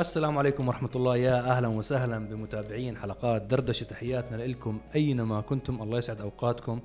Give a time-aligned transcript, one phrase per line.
[0.00, 1.16] السلام عليكم ورحمة الله.
[1.16, 3.84] يا أهلا وسهلا بمتابعين حلقات دردشة.
[3.84, 5.82] تحياتنا لكم أينما كنتم.
[5.82, 6.80] الله يسعد أوقاتكم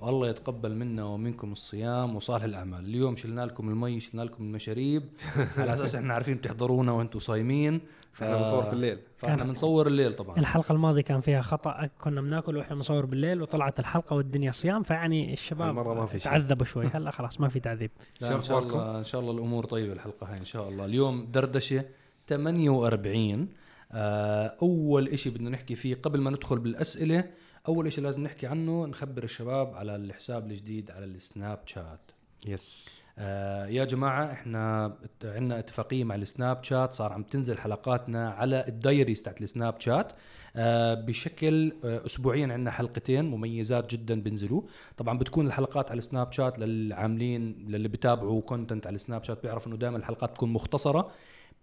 [0.00, 2.84] والله يتقبل منا ومنكم الصيام وصالح الأعمال.
[2.84, 5.02] اليوم شلنا لكم المي شلنا لكم المشاريب.
[5.58, 7.80] على أساس إحنا عارفين بتحضرونا وأنتم صايمين.
[8.14, 8.98] إحنا بنصور في الليل.
[9.16, 10.38] فإحنا بنصور الليل طبعا.
[10.38, 15.32] الحلقة الماضية كان فيها خطأ كنا بناكل وإحنا بنصور بالليل وطلعت الحلقة والدنيا صيام فيعني
[15.32, 16.32] الشباب هالمرة ما في شيء.
[16.32, 16.86] تعذبوا شوي.
[16.86, 17.90] هلا خلاص ما في تعذيب.
[18.22, 20.84] إن شاء؟ الله إن شاء الله الأمور طيبة الحلقة هاي إن شاء الله.
[20.84, 21.84] اليوم دردشة.
[22.28, 23.48] 48
[23.92, 27.24] آه أول إشي بدنا نحكي فيه قبل ما ندخل بالأسئلة
[27.68, 32.10] أول إشي لازم نحكي عنه نخبر الشباب على الحساب الجديد على السناب شات.
[32.46, 32.88] yes.
[33.18, 34.92] آه يا جماعة إحنا
[35.24, 40.12] عندنا اتفاقية مع السناب شات صار عم تنزل حلقاتنا على ال diaries تاعت السناب شات.
[40.56, 44.62] آه بشكل آه اسبوعيا عندنا حلقتين مميزات جدا بنزلوا.
[44.96, 49.78] طبعا بتكون الحلقات على السناب شات للعالمين اللي بتابعوا content على السناب شات بيعرفوا إنه
[49.78, 51.10] دائما الحلقات تكون مختصرة.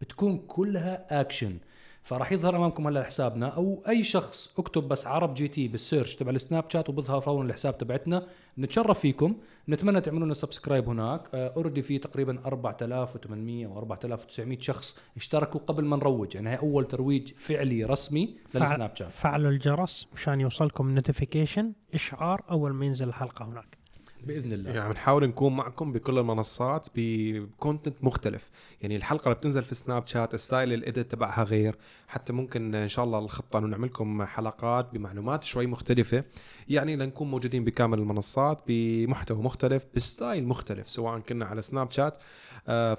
[0.04, 1.58] بتكون كلها اكشن
[2.02, 6.16] فراح يظهر أمامكم هلا حسابنا أو أي شخص أكتب بس عرب جي تي بال search
[6.16, 9.36] تبع السناب شات وبظهر فورا الحساب تبعتنا نتشرف فيكم.
[9.70, 15.98] نتمنى تعملوا لنا subscribe هناك already في تقريبا 4800 أو 4900 شخص اشتركوا قبل ما
[15.98, 19.12] نروج يعني هي أول ترويج فعلي رسمي للسناب شات.
[19.12, 23.83] فعلوا الجرس مشان يوصلكم notification اشعار أول ما ينزل الحلقة هناك.
[24.26, 24.72] بإذن الله.
[24.72, 28.50] يعني بنحاول نكون معكم بكل المنصات ب content مختلف.
[28.82, 31.76] يعني الحلقة اللي بتنزل في سناب شات style ال edit تبعها غير.
[32.08, 36.24] حتى ممكن إن شاء الله الخطة إنه نعمل لكم حلقات بمعلومات شوي مختلفة.
[36.70, 42.18] يعني لنكون موجودين بكامل المنصات بمحتوى مختلف ب style مختلف سواء كنا على سناب شات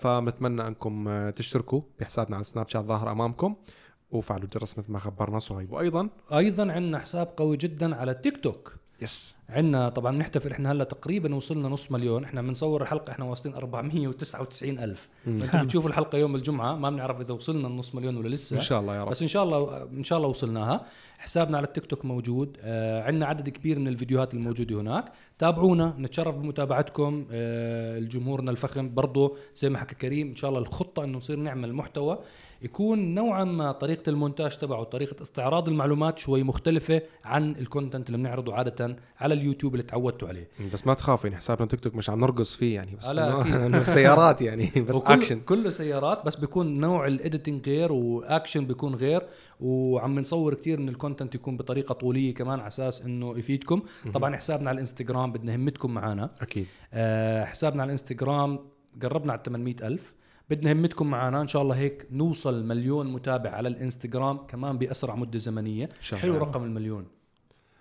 [0.01, 3.57] فبنتمنى أنكم آه، تشتركوا بحسابنا على سناب شات ظاهر أمامكم.
[4.11, 5.73] وفعلوا الجرس مثل ما خبرنا صهيب.
[5.73, 10.85] وأيضا أيضا عندنا حساب قوي جدا على التيك توك يس عندنا طبعا بنحتفل إحنا هلأ
[10.85, 12.25] تقريبا وصلنا نص مليون.
[12.25, 15.09] إحنا بنصور الحلقة إحنا واصلين 499 ألف.
[15.25, 18.57] فانتم بتشوفوا الحلقة يوم الجمعة ما بنعرف إذا وصلنا النص مليون ولا لسه.
[18.57, 19.11] إن شاء الله يا رب.
[19.11, 20.87] بس إن شاء الله إن شاء الله وصلناها.
[21.19, 22.57] حسابنا على التيك توك موجود.
[22.61, 25.13] آه عندنا عدد كبير من الفيديوهات الموجودة هناك.
[25.39, 27.27] تابعونا نتشرف بمتابعتكم.
[27.33, 31.75] آه الجمهورنا الفخم برضه زي ما حكى كريم إن شاء الله الخطة إنه نصير نعمل
[31.75, 32.19] محتوى.
[32.63, 38.19] يكون نوعا ما طريقة المونتاج تبعه طريقة استعراض المعلومات شوي مختلفة عن ال content اللي
[38.19, 40.49] بنعرضه عادة على اليوتيوب اللي تعودتوا عليه.
[40.73, 44.43] بس ما تخاف يعني حسابنا تيك توك مش عم نرقص فيه يعني بس لا، سيارات
[44.43, 49.23] يعني بس وكل اكشن كله سيارات بس بيكون نوع ال editing غير واكشن بيكون غير
[49.61, 53.83] وعم نصور كتير من ال content يكون بطريقة طولية كمان على أساس إنه يفيدكم.
[54.15, 56.67] طبعا حسابنا على الإنستغرام بدنا همتكم معنا أكيد.
[56.93, 58.59] آه حسابنا على الإنستغرام
[59.03, 60.15] قربنا على 800 ألف.
[60.51, 65.39] بدنا همتكم معنا إن شاء الله هيك نوصل مليون متابع على الإنستغرام كمان بأسرع مدة
[65.39, 65.89] زمنية.
[66.01, 66.39] شاء حلو.
[66.39, 67.01] رقم المليون.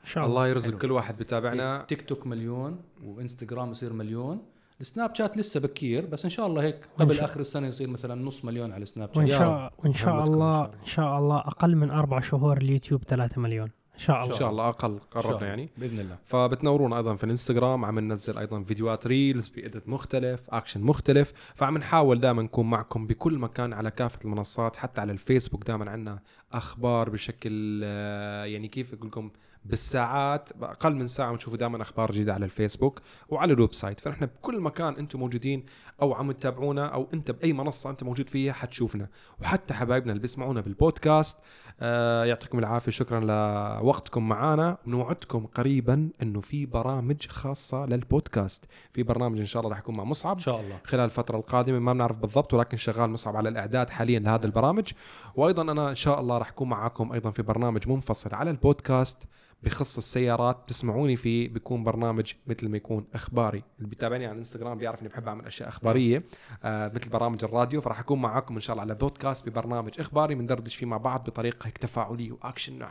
[0.03, 0.47] إن شاء الله الله.
[0.47, 0.77] يرزق حلو.
[0.77, 1.85] كل واحد بتابعنا.
[1.87, 4.41] تيك توك مليون وإنستغرام يصير مليون.
[4.81, 8.45] السناب شات لسه بكير بس إن شاء الله هيك قبل آخر السنة يصير مثلا نص
[8.45, 10.65] مليون على السناب وإن شات شاء وإن شاء الله شاء الله.
[10.65, 13.69] ان شاء الله أقل من أربع شهور اليوتيوب 3 مليون.
[13.93, 15.47] إن شاء إن الله شاء الله أقل قربنا.
[15.47, 15.69] يعني.
[15.77, 16.17] بإذن الله.
[16.25, 21.33] فبتنورونا أيضا في الإنستغرام عم ننزل أيضا فيديوهات reels ب edit مختلف أكشن مختلف.
[21.55, 26.19] فعم نحاول دائما نكون معكم بكل مكان على كافة المنصات حتى على الفيسبوك دائما عندنا
[26.53, 29.29] أخبار بشكل آه، يعني كيف أقول لكم
[29.65, 33.99] بالساعات بأقل من ساعة بنشوفوا دائما أخبار جديدة على الفيسبوك وعلى ال website.
[33.99, 35.65] فنحن بكل مكان أنتم موجودين
[36.01, 39.07] أو عم تتابعونا أو أنت بأي منصة أنت موجود فيها حتشوفنا.
[39.41, 41.39] وحتى حبايبنا اللي بيسمعونا بالبودكاست
[41.79, 48.65] آه يعطيكم العافية شكرا لوقتكم معنا بنوعدكم قريبا إنه في برامج خاصة للبودكاست.
[48.93, 50.77] في برنامج إن شاء الله راح يكون مع مصعب إن شاء الله.
[50.83, 54.91] خلال الفترة القادمة ما بنعرف بالضبط ولكن شغال مصعب على الإعداد حاليا لهذا البرامج.
[55.35, 59.27] وأيضا أنا إن شاء الله راح أكون معاكم أيضا في برنامج منفصل على البودكاست
[59.63, 60.57] بخص السيارات.
[60.63, 63.63] بتسمعوني فيه بيكون برنامج مثل ما يكون إخباري.
[63.77, 66.23] اللي بيتابعني على الإنستغرام بيعرف اني بحب أعمل أشياء إخبارية
[66.63, 67.81] آه مثل برامج الراديو.
[67.81, 71.67] فراح أكون معاكم إن شاء الله على بودكاست ببرنامج إخباري بندردش فيه مع بعض بطريقة
[71.67, 72.85] هيك تفاعلية وأكشن.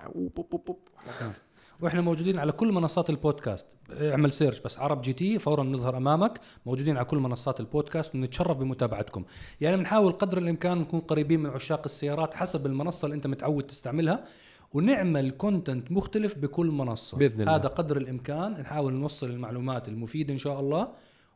[1.81, 3.67] وإحنا موجودين على كل منصات البودكاست.
[3.91, 6.41] اعمل search بس عرب جي تي فورا نظهر أمامك.
[6.67, 9.25] موجودين على كل منصات البودكاست ونتشرف بمتابعتكم.
[9.61, 14.25] يعني بنحاول قدر الإمكان نكون قريبين من عشاق السيارات حسب المنصة اللي أنت متعود تستعملها.
[14.73, 17.19] ونعمل كونتنت مختلف بكل منصة.
[17.19, 17.55] بإذن الله.
[17.55, 18.53] هذا قدر الإمكان.
[18.61, 20.89] نحاول نوصل المعلومات المفيدة إن شاء الله.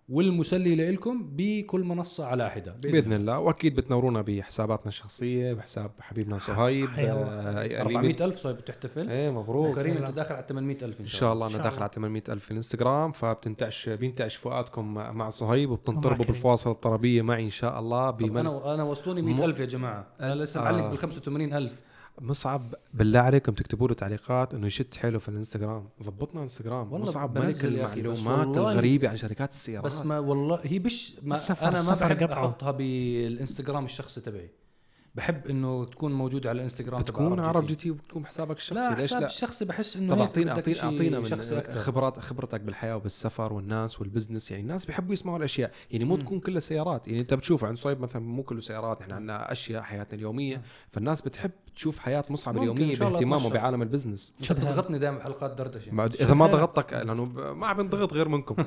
[0.09, 6.89] والمسلي لكم بكل منصة على حده بإذن الله وأكيد بتنورونا بحساباتنا الشخصية بحساب حبيبنا صهيب
[6.89, 7.25] حيا الله.
[7.27, 11.07] آه، اللي 400 ألف صايب بتحتفل إيه مبروك وكريم أنت داخل على 800 ألف إن
[11.07, 11.83] شاء الله أنا شاء داخل الله.
[11.85, 16.25] على 800 ألف في الإنستغرام فبتنتعش بينتعش فؤادكم مع صهيب وبتنطربوا.
[16.25, 18.37] بالفواصل الطربيه معي إن شاء الله بمن...
[18.39, 20.65] أنا أنا وصلوني 100 ألف يا جماعة أنا لسه آه.
[20.65, 21.81] معلق بال 85 ألف
[22.21, 25.89] مصعب بالله عليكم تكتبوا له تعليقات إنه يشد حيله في الإنستغرام.
[26.03, 26.93] ضبطنا إنستغرام.
[26.93, 29.87] والله مصعب ملك المعلومات الغريبة عن شركات السيارات.
[29.87, 32.47] بس ما والله هي بش ما السفر- أنا ما بحب قطعه.
[32.47, 34.51] أحطها بالإنستغرام الشخصي تبعي.
[35.15, 38.75] بحب إنه تكون موجوده على الإنستغرام تكون عرب جي تي وبتكون بحسابك الشخصي.
[38.91, 41.41] لا ليش حساب لا؟ الشخصي بحس إنه طب أعطينا أعطينا أعطينا من
[41.71, 44.51] خبرات خبرتك بالحياة والسفر والناس وال business.
[44.51, 45.71] يعني الناس بيحبوا يسمعوا الأشياء.
[45.91, 46.17] يعني مو.
[46.17, 47.09] تكون كلها سيارات.
[47.09, 49.01] يعني أنت بتشوف عند صهيب مثلا مو كله سيارات.
[49.01, 50.57] إحنا عندنا أشياء حياتنا اليومية.
[50.57, 50.63] مم.
[50.93, 53.51] فالناس بتحب تشوف حياة مصعب اليومية شاء الله باهتمامه.
[53.51, 54.35] بعالم البزنس.
[54.41, 55.93] انت بتضغطني دائما بحلقات دردشة.
[55.95, 56.47] ما- إذا ما.
[56.47, 57.25] ضغطتك لأنه
[57.55, 58.57] ما عم بنضغط غير منكم.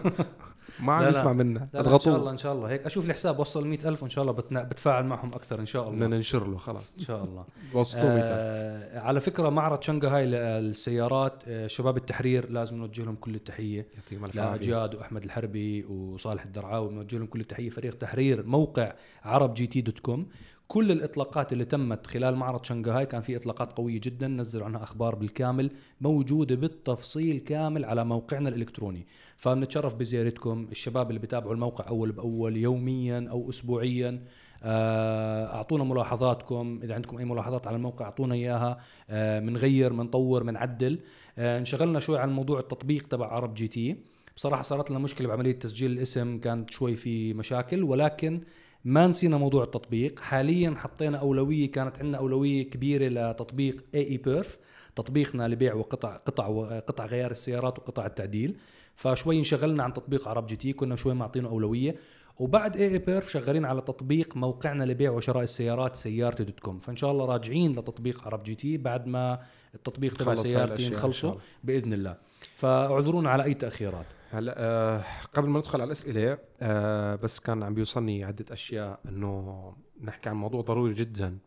[0.79, 1.05] ما عم.
[1.05, 1.69] نسمع منا.
[1.73, 2.69] لا لا إن شاء الله إن شاء الله.
[2.69, 4.63] هيك أشوف الحساب وصل 100000 وإن شاء الله بتنا...
[4.63, 5.95] بتفاعل معهم أكثر إن شاء الله.
[5.95, 6.95] بدنا ننشر له خلاص.
[6.99, 7.45] إن شاء الله.
[7.73, 13.35] وصلوا 100000 آه على فكرة معرض شنغهاي للسيارات آه شباب التحرير لازم نوجه لهم كل
[13.35, 13.87] التحية.
[13.95, 14.65] يعطيهم ألف عافية.
[14.65, 17.69] لاجاد وأحمد الحربي وصالح الدرعاوي بنوجه لهم كل التحية.
[17.69, 20.27] فريق تحرير موقع عرب جي تي dot com.
[20.71, 25.15] كل الإطلاقات اللي تمت خلال معرض شنغهاي كان في إطلاقات قوية جدا نزلوا عنها أخبار
[25.15, 25.71] بالكامل
[26.01, 29.07] موجودة بالتفصيل كامل على موقعنا الإلكتروني.
[29.37, 34.23] فبنتشرف بزيارتكم الشباب اللي بيتابعوا الموقع أول بأول يوميا أو اسبوعيا
[34.63, 36.79] آه، أعطونا ملاحظاتكم.
[36.83, 38.79] إذا عندكم أي ملاحظات على الموقع أعطونا إياها.
[39.09, 40.99] آه، بنغير بنطور بنعدل
[41.37, 43.95] آه، انشغلنا شوي عن موضوع التطبيق تبع عرب جي تي.
[44.35, 48.41] بصراحة صارت لنا مشكلة بعملية تسجيل الاسم كانت شوي في مشاكل ولكن
[48.85, 50.19] ما نسينا موضوع التطبيق.
[50.19, 54.57] حاليا حطينا أولوية كانت عندنا أولوية كبيرة لتطبيق اي اي بيرف
[54.95, 58.57] تطبيقنا لبيع وقطع قطع وقطع غيار السيارات وقطع التعديل.
[58.95, 61.95] فشوي انشغلنا عن تطبيق عرب جي تي كنا شوي معطينه أولوية.
[62.39, 66.79] وبعد اي اي بيرف شغالين على تطبيق موقعنا لبيع وشراء السيارات سيارتي dot com.
[66.79, 69.39] فإن شاء الله راجعين لتطبيق عرب جي تي بعد ما
[69.75, 71.41] التطبيق تبع سيارتي نخلصه الله.
[71.63, 72.17] بإذن الله.
[72.55, 74.05] فاعذرونا على أي تأخيرات.
[74.31, 75.03] هلا آه
[75.33, 80.35] قبل ما ندخل على الأسئلة آه بس كان عم بيوصلني عدة أشياء إنه نحكي عن
[80.35, 81.37] موضوع ضروري جدا.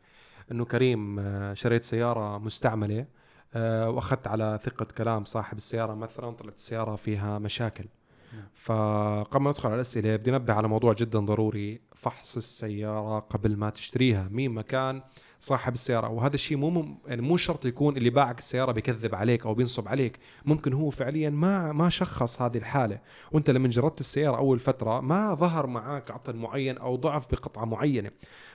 [0.53, 3.07] إنه كريم آه شريت سيارة مستعملة
[3.55, 7.85] آه وأخذت على ثقة كلام صاحب السيارة مثلا طلعت السيارة فيها مشاكل.
[8.33, 8.45] نعم.
[8.55, 13.71] فقبل ما ندخل على الأسئلة بدي انبه على موضوع جدا ضروري فحص السيارة قبل ما
[13.71, 14.29] تشتريها.
[14.31, 15.03] مين ما كان
[15.43, 16.09] صاحب السيارة.
[16.09, 19.89] وهذا الشيء مو مم- يعني مو شرط يكون اللي باعك السيارة بيكذب عليك أو بينصب
[19.89, 20.19] عليك.
[20.45, 22.99] ممكن هو فعليا ما ما شخص هذه الحالة.
[23.33, 28.11] وأنت لما جربت السيارة أول فترة ما ظهر معك عطل معين أو ضعف بقطعة معينة.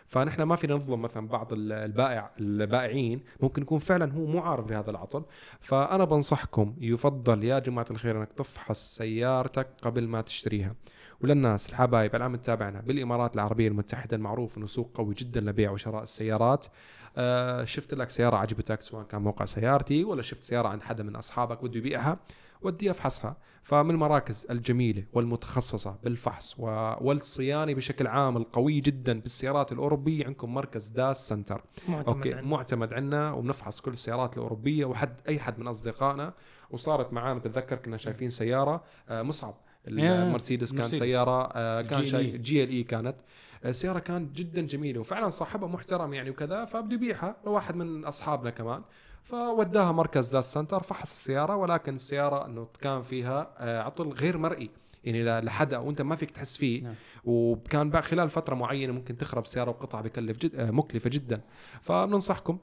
[0.08, 3.22] فنحن ما فينا نظلم مثلا بعض ال- البائع البائعين.
[3.40, 5.24] ممكن يكون فعلا هو مو عارف بهذا العطل.
[5.60, 10.76] فأنا بنصحكم يفضل يا جماعة الخير أنك تفحص سيارتك قبل ما تشتريها.
[11.24, 16.04] وللناس الحبايب اللي عم تتابعنا بالإمارات العربية المتحدة المعروف أنه سوق قوي جدا لبيع وشراء
[16.04, 16.66] السيارات.
[17.18, 21.16] آه شفت لك سيارة عجبتك سواء كان موقع سيارتي ولا شفت سيارة عند حدا من
[21.16, 22.20] أصحابك بده يبيعها
[22.62, 23.38] ودي أفحصها.
[23.64, 31.28] فمن المراكز الجميلة والمتخصصة بالفحص والصيانة بشكل عام القوي جدا بالسيارات الأوروبية عندكم مركز داس
[31.28, 31.64] سنتر.
[31.90, 32.48] معتمد okay عندنا.
[32.48, 36.34] معتمد عنا وبنفحص كل السيارات الأوروبية وحد أي حد من أصدقائنا.
[36.72, 39.56] وصارت معنا بتذكر كنا شايفين سيارة آه، مصعب.
[39.88, 41.00] المرسيدس كان مرسيدس.
[41.00, 42.06] سيارة آه، كان.
[42.06, 43.16] شاي GLE كانت
[43.64, 48.50] آه، السيارة كانت جدا جميلة وفعلا صاحبها محترم يعني وكذا فبده يبيعها لواحد من أصحابنا
[48.50, 48.82] كمان
[49.24, 54.70] فوداها مركز داس سنتر فحص السيارة ولكن السيارة إنه كان فيها آه، عطل غير مرئي
[55.04, 56.96] يعني لحدا وانت ما فيك تحس فيه نعم.
[57.26, 61.42] وكان بعد خلال فترة معينة ممكن تخرب سيارة وقطعه بكلف جد آه، مكلفة جدا
[61.82, 62.58] فبننصحكم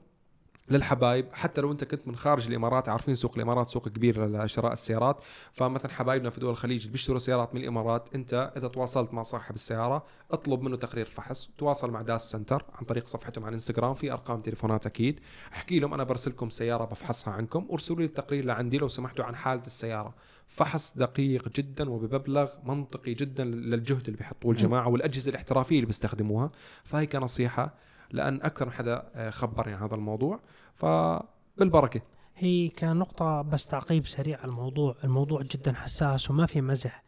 [0.69, 5.17] للحبايب حتى لو انت كنت من خارج الإمارات عارفين سوق الإمارات سوق كبير لشراء السيارات.
[5.51, 9.55] فمثلا حبايبنا في دول الخليج اللي بيشتروا سيارات من الإمارات انت إذا تواصلت مع صاحب
[9.55, 14.11] السيارة اطلب منه تقرير فحص تواصل مع داس سنتر عن طريق صفحتهم على الإنستغرام في
[14.11, 15.19] أرقام تليفونات أكيد.
[15.53, 19.63] احكي لهم أنا برسلكم سيارة بفحصها عنكم ارسلوا لي التقرير لعندي لو سمحتوا عن حالة
[19.65, 20.13] السيارة.
[20.47, 26.51] فحص دقيق جدا وبمبلغ منطقي جدا للجهد اللي بيحطوه الجماعة والأجهزة الاحترافية اللي بيستخدموها.
[26.83, 27.73] فهي كنصيحه
[28.11, 30.39] لأن أكثر من حدا آه، خبرني عن هذا الموضوع.
[30.75, 32.01] فبالبركة.
[32.35, 34.95] هي كنقطة بس تعقيب سريع على الموضوع.
[35.03, 37.03] الموضوع جدا حساس وما في مزح.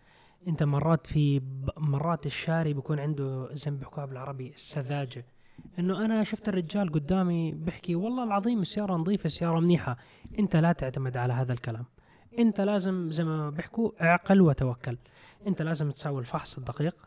[0.47, 1.41] أنت مرات في
[1.77, 5.25] مرات الشاري بيكون عنده زي ما بيحكوها بالعربي السذاجة.
[5.79, 9.97] إنه أنا شفت الرجال قدامي بيحكي والله العظيم السيارة نظيفة السيارة منيحة.
[10.39, 11.85] أنت لا تعتمد على هذا الكلام.
[12.39, 14.97] أنت لازم زي ما بيحكوا أعقل وتوكل.
[15.47, 17.06] أنت لازم تسوي الفحص الدقيق.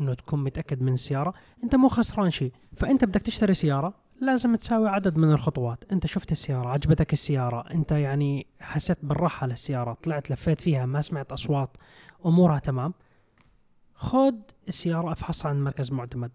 [0.00, 2.52] إنه تكون متأكد من السيارة أنت مو خسران شيء.
[2.76, 5.84] فأنت بدك تشتري سيارة لازم تساوي عدد من الخطوات.
[5.92, 11.32] أنت شفت السيارة عجبتك السيارة أنت يعني حسيت بالراحة للسيارة طلعت لفيت فيها ما سمعت
[11.32, 11.76] أصوات
[12.26, 12.94] أمورها تمام.
[13.94, 14.34] خذ
[14.68, 16.30] السيارة أفحصها عند مركز معتمد.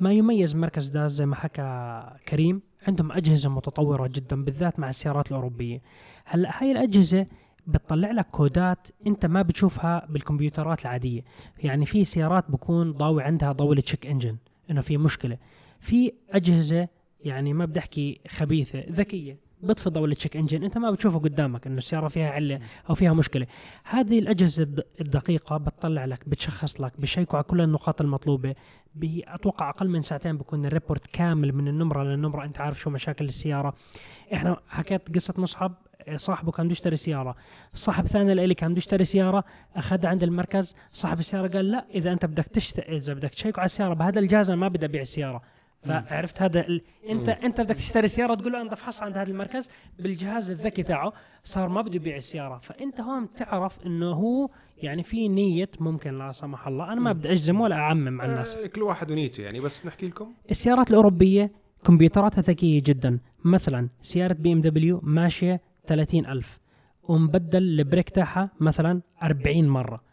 [0.00, 5.30] ما يميز مركز داز زي ما حكى كريم عندهم أجهزة متطورة جدا بالذات مع السيارات
[5.30, 5.82] الأوروبية.
[6.24, 7.26] هلأ هاي الأجهزة
[7.66, 11.24] بتطلع لك كودات انت ما بتشوفها بالكمبيوترات العادية.
[11.58, 14.36] يعني في سيارات بكون ضاوي عندها ضوء ال check engine
[14.70, 15.38] انه في مشكلة.
[15.80, 16.88] في أجهزة
[17.24, 21.66] يعني ما بدي أحكي خبيثة ذكية بطفي ضوء ال check engine انت ما بتشوفه قدامك
[21.66, 22.58] إنه السيارة فيها عله
[22.90, 23.46] أو فيها مشكلة.
[23.84, 28.54] هذه الأجهزة الد- الدقيقة بتطلع لك بتشخص لك بشيكوا على كل النقاط المطلوبة.
[28.94, 32.90] به أتوقع أقل من ساعتين بكون ال report كامل من النمرة للنمرة أنت عارف شو
[32.90, 33.74] مشاكل السيارة.
[34.34, 35.74] إحنا حكيت قصة مصعب
[36.14, 37.36] صاحبه كان بده يشتري سيارة؟
[37.72, 39.44] صاحب ثاني اللي كان بده يشتري سيارة؟
[39.76, 42.78] اخذها عند المركز صاحب السيارة قال لا إذا أنت بدك تشت...
[42.78, 45.42] إذا بدك تشيك على السيارة بهذا الجهاز أنا ما بدي أبيع السيارة.
[45.84, 46.82] فعرفت هذا ال...
[47.08, 51.12] أنت أنت بدك تشتري سيارة تقول له انت فحص عند هذا المركز بالجهاز الذكي تاعه
[51.44, 52.58] صار ما بده يبيع السيارة.
[52.62, 54.48] فأنت هون تعرف إنه هو
[54.82, 56.92] يعني في نية ممكن لا سمح الله.
[56.92, 58.56] أنا ما بدي أجزم ولا أعمم على الناس.
[58.56, 59.60] آه، كل واحد ونيته يعني.
[59.60, 60.32] بس بنحكي لكم.
[60.50, 61.50] السيارات الأوروبية
[61.84, 63.18] كمبيوتراتها ذكية جدا.
[63.44, 66.58] مثلا سيارة BMW ماشية 30 ألف.
[67.02, 70.12] ومبدل ال brake تاعها مثلا 40 مرة.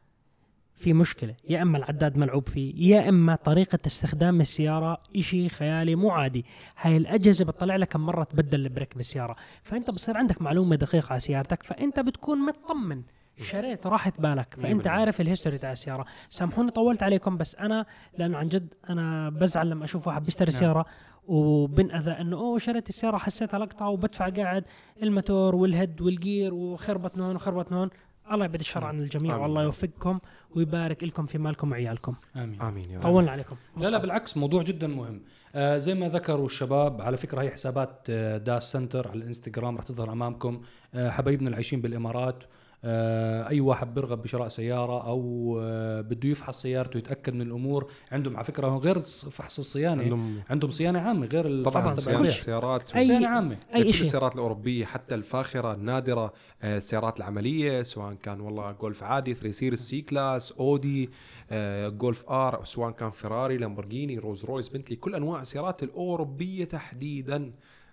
[0.76, 6.10] في مشكلة يا إما العداد ملعوب فيه يا إما طريقة استخدام السيارة إشي خيالي مو
[6.12, 6.46] عادي.
[6.82, 9.36] هاي الأجهزة بتطلع لك كم مرة تبدل ال brake بالسيارة.
[9.64, 13.04] فأنت بصير عندك معلومة دقيقة على سيارتك فأنت بتكون مطمن.
[13.42, 16.06] شريت راحت بالك فأنت عارف ال history تاع السيارة.
[16.28, 17.86] سامحوني طولت عليكم بس أنا
[18.18, 20.60] لأنه عن جد أنا بزعل لما أشوف واحد بيشتري نعم.
[20.60, 20.86] سيارة
[21.28, 24.64] وبنأذى إنه أوه شريت السيارة حسيتها لقطة وبدفع قاعد
[25.04, 27.90] الموتور وال head وال gear وخربت هون وخربت هون.
[28.32, 29.44] الله يبعد الشر عن الجميع آمين.
[29.44, 30.20] والله يوفقكم
[30.56, 32.16] ويبارك لكم في مالكم وعيالكم.
[32.36, 32.62] آمين.
[32.62, 33.04] آمين يا رب.
[33.04, 33.56] طولنا عليكم.
[33.78, 35.22] لا لا بالعكس موضوع جدا مهم.
[35.56, 39.86] آه زي ما ذكروا الشباب على فكرة هي حسابات آه DAS Center على الانستغرام راح
[39.86, 40.62] تظهر أمامكم.
[40.94, 42.44] آه حبايبنا اللي عايشين بالإمارات
[42.84, 47.92] أي واحد بيرغب بشراء سيارة أو آه بده يفحص سيارته يتأكد من الأمور.
[48.12, 50.04] عندهم على فكرة غير فحص الصيانة.
[50.04, 53.58] عندهم عندهم صيانة عامة غير طبعا الفحص تبع صيانة البيع السيارات أي- صيانة عامة.
[53.76, 59.34] أي شيء السيارات الأوروبية حتى الفاخرة النادرة آه، السيارات العملية سواء كان والله جولف عادي
[59.34, 61.10] 3 Series C-Class Audi
[61.52, 67.52] آه، Golf R سواء كان فيراري لامبورجيني رولز رويس بنتلي كل أنواع السيارات الأوروبية تحديدا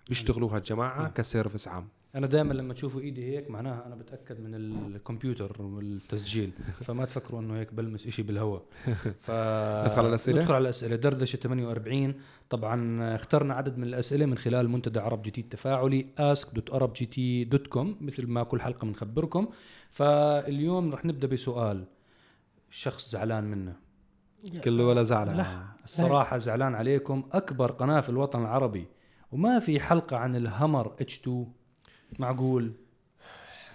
[0.08, 1.88] بيشتغلوا هالجماعه ك service عام.
[2.16, 4.54] أنا دائما لما تشوفوا إيدي هيك معناها أنا بتأكد من
[4.94, 6.52] الكمبيوتر والتسجيل.
[6.80, 8.62] فما تفكروا إنه هيك بلمس إشي بالهواء.
[9.26, 10.96] ف ندخل على الأسئلة؟ ندخل على الأسئلة.
[10.96, 12.14] دردشة 48
[12.50, 18.60] طبعا اخترنا عدد من الأسئلة من خلال منتدى عرب GT التفاعلي ask.arabgt.com مثل ما كل
[18.60, 19.48] حلقة بنخبركم
[19.90, 21.84] فاليوم رح نبدأ بسؤال.
[22.70, 23.76] شخص زعلان منه.
[24.64, 25.66] كله ولا زعل لا.
[25.84, 27.28] الصراحة زعلان عليكم.
[27.32, 28.86] أكبر قناة في الوطن العربي.
[29.32, 31.46] وما في حلقة عن الهمر H2
[32.18, 32.72] معقول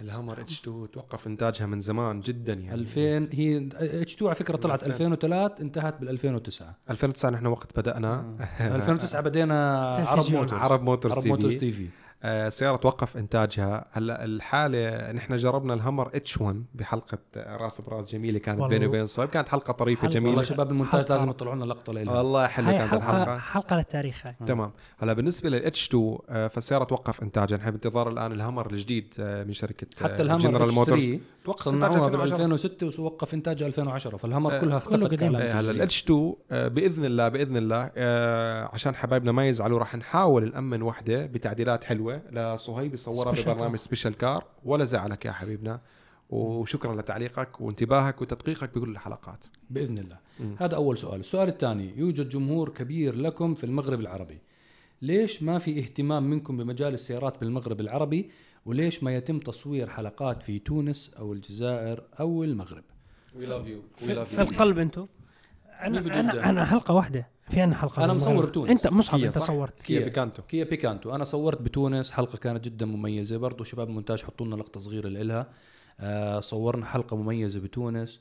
[0.00, 5.06] الهامر H2 توقف إنتاجها من زمان جدا يعني 2000 هي H2 على فكرة طلعت 2000.
[5.06, 10.30] 2003 انتهت بال 2009 2009 نحن وقت بدأنا 2009 بدينا عرب.
[10.30, 11.88] موتورز عرب موتورز عرب TV.
[12.22, 13.84] في آه، سيارة توقف إنتاجها.
[13.92, 18.60] هلا الحالة نحن جربنا الهمر اتش 1 بحلقة آه، راس براس جميلة كانت.
[18.60, 19.28] بيني وبين صهيب.
[19.28, 20.30] كانت حلقة طريفة حلقة جميلة.
[20.30, 23.38] والله شباب المونتاج لازم يطلعوا لنا لقطه لها والله حلوة كانت حلقة الحلقة.
[23.38, 24.34] حلقة للتاريخ هاي.
[24.46, 24.72] تمام.
[24.98, 27.56] هلا بالنسبة للاتش 2 آه، فالسيارة توقف إنتاجها.
[27.58, 32.08] نحن بانتظار الآن الهمر الجديد من شركة حتى الهامر جنرال اتش موتورز 3 توقف صنعوها
[32.08, 35.70] بال إنتاجها 2006 ووقف إنتاجها 2010 فالهامر آه، كلها كله اختفت هلا.
[35.70, 37.90] الاتش 2 آه، بإذن الله بإذن الله
[38.72, 41.84] عشان حبايبنا ما يزعلوا راح نحاول نأمن وحدة بتعديلات
[42.18, 45.80] حلوة لصهيب يصورها ببرنامج Special Car ولا زعلك يا حبيبنا.
[46.30, 49.46] وشكرا لتعليقك وانتباهك وتدقيقك بكل الحلقات.
[49.70, 50.18] بإذن الله.
[50.40, 50.56] مم.
[50.58, 51.20] هذا أول سؤال.
[51.20, 54.38] السؤال الثاني يوجد جمهور كبير لكم في المغرب العربي.
[55.02, 58.30] ليش ما في اهتمام منكم بمجال السيارات بالمغرب العربي؟
[58.66, 62.84] وليش ما يتم تصوير حلقات في تونس أو الجزائر أو المغرب؟
[63.36, 65.06] we love you في, في القلب أنتم.
[65.80, 67.28] أنا أنا؟ أنا حلقة واحدة.
[67.52, 68.32] في عنا حلقة أنا بالمغرب.
[68.32, 68.70] مصور بتونس.
[68.70, 69.82] أنت مصعب أنت؟ صورت.
[69.82, 70.04] كيا كيا.
[70.04, 70.42] بيكانتو.
[70.42, 71.14] كيا بيكانتو.
[71.14, 72.10] أنا صورت بتونس.
[72.10, 73.36] حلقة كانت جدا مميزة.
[73.36, 75.46] برضو شباب المونتاج حطوا لنا لقطة صغيرة لإلها.
[76.00, 78.20] آه صورنا حلقة مميزة بتونس.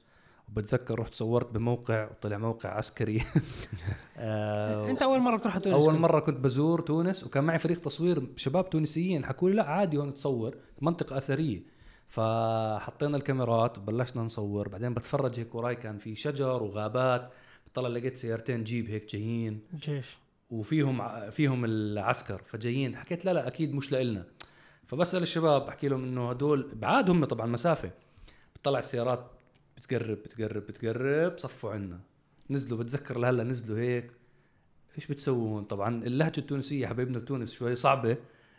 [0.49, 3.21] وبتذكر رحت صورت بموقع طلع موقع عسكري.
[4.17, 7.23] آه أنت أول مرة بتروح تونس؟ أول مرة كنت بزور تونس.
[7.23, 10.55] وكان معي فريق تصوير شباب تونسيين حكوا لي لا عادي هون تصور.
[10.81, 11.63] منطقة أثرية.
[12.07, 14.69] فحطينا الكاميرات وبلشنا نصور.
[14.69, 17.31] بعدين بتفرج هيك وراي كان في شجر وغابات.
[17.71, 19.59] بطلع لقيت سيارتين جيب هيك جايين.
[19.75, 20.05] جيش.
[20.49, 22.95] وفيهم فيهم العسكر فجايين.
[22.95, 24.25] حكيت لا لا أكيد مش لإلنا.
[24.87, 27.91] فبسال الشباب أحكي لهم إنه هدول بعاد هم طبعا مسافة.
[28.55, 29.31] بتطلع السيارات
[29.77, 31.99] بتقرب بتقرب بتقرب صفوا عنا.
[32.49, 34.11] نزلوا بتذكر لهلأ نزلوا هيك.
[34.97, 38.17] إيش بتسوون؟ طبعا اللهجة التونسية حبايبنا بتونس شوي صعبة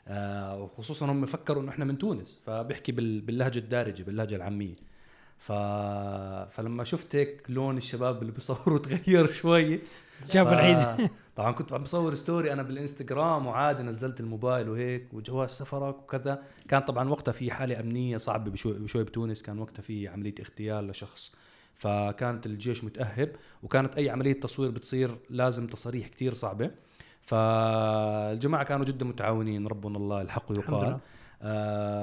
[0.09, 2.41] آه وخصوصا هم فكروا إنه إحنا من تونس.
[2.47, 3.21] فبيحكي بال...
[3.21, 4.75] باللهجة الدارجة باللهجة العامية.
[5.43, 5.53] ف...
[6.57, 9.81] فلما شفت هيك لون الشباب اللي بيصوروا تغير شوي
[10.33, 11.11] جابوا ف- العيد.
[11.37, 16.43] طبعا كنت عم بصور story أنا بالإنستغرام وعادي نزلت الموبايل وهيك وجواز سفرك وكذا.
[16.69, 20.89] كان طبعا وقتها في حالة أمنية صعبة بشوي بشوي بتونس كان وقتها في عملية اغتيال
[20.89, 21.33] لشخص.
[21.75, 23.33] فكانت الجيش متأهب
[23.63, 26.71] وكانت أي عملية تصوير بتصير لازم تصاريح كتير صعبة.
[27.21, 30.99] فالجماعة كانوا جدا متعاونين ربنا الله الحق يقال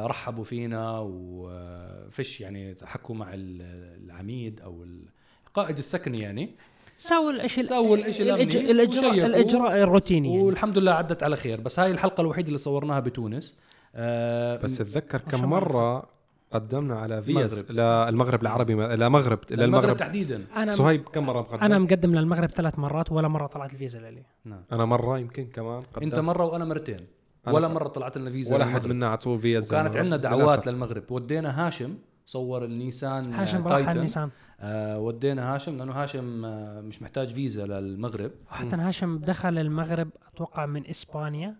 [0.06, 4.86] رحبوا فينا وفش يعني حكوا مع ال- العميد أو
[5.54, 6.56] قائد الثكنة يعني.
[6.96, 9.26] سووا الشيء سووا الإشي الأمني الاجراء وشيكوا.
[9.26, 10.42] الإجراء الروتيني يعني.
[10.44, 11.62] والحمد لله عدت على خير.
[11.62, 13.58] بس هاي الحلقة الوحيدة اللي صورناها بتونس.
[13.96, 16.10] آه بس تذكر عشان كم مرة
[16.52, 17.72] قدمنا على فيز.
[17.72, 20.46] للمغرب العربي لا مغرب المغرب للمغرب تحديدا.
[20.66, 24.64] صهيب كم مرة مقدم أنا مقدم للمغرب ثلاث مرات ولا مرة طلعت الفيزا لي نعم.
[24.72, 26.04] أنا مرة يمكن كمان قدمت.
[26.04, 27.00] انت مرة وأنا مرتين.
[27.54, 28.88] ولا مرة طلعت لنا فيزا ولا حد.
[28.88, 30.68] منا عطوه فيز وكانت عندنا دعوات للأسف.
[30.68, 31.12] للمغرب.
[31.12, 34.30] ودينا هاشم صور النيسان هاشم آه، راح على Titan النيسان
[34.60, 38.32] آه ودينا هاشم لأنه هاشم آه مش محتاج فيزا للمغرب.
[38.52, 41.56] وحتى هاشم دخل المغرب أتوقع من إسبانيا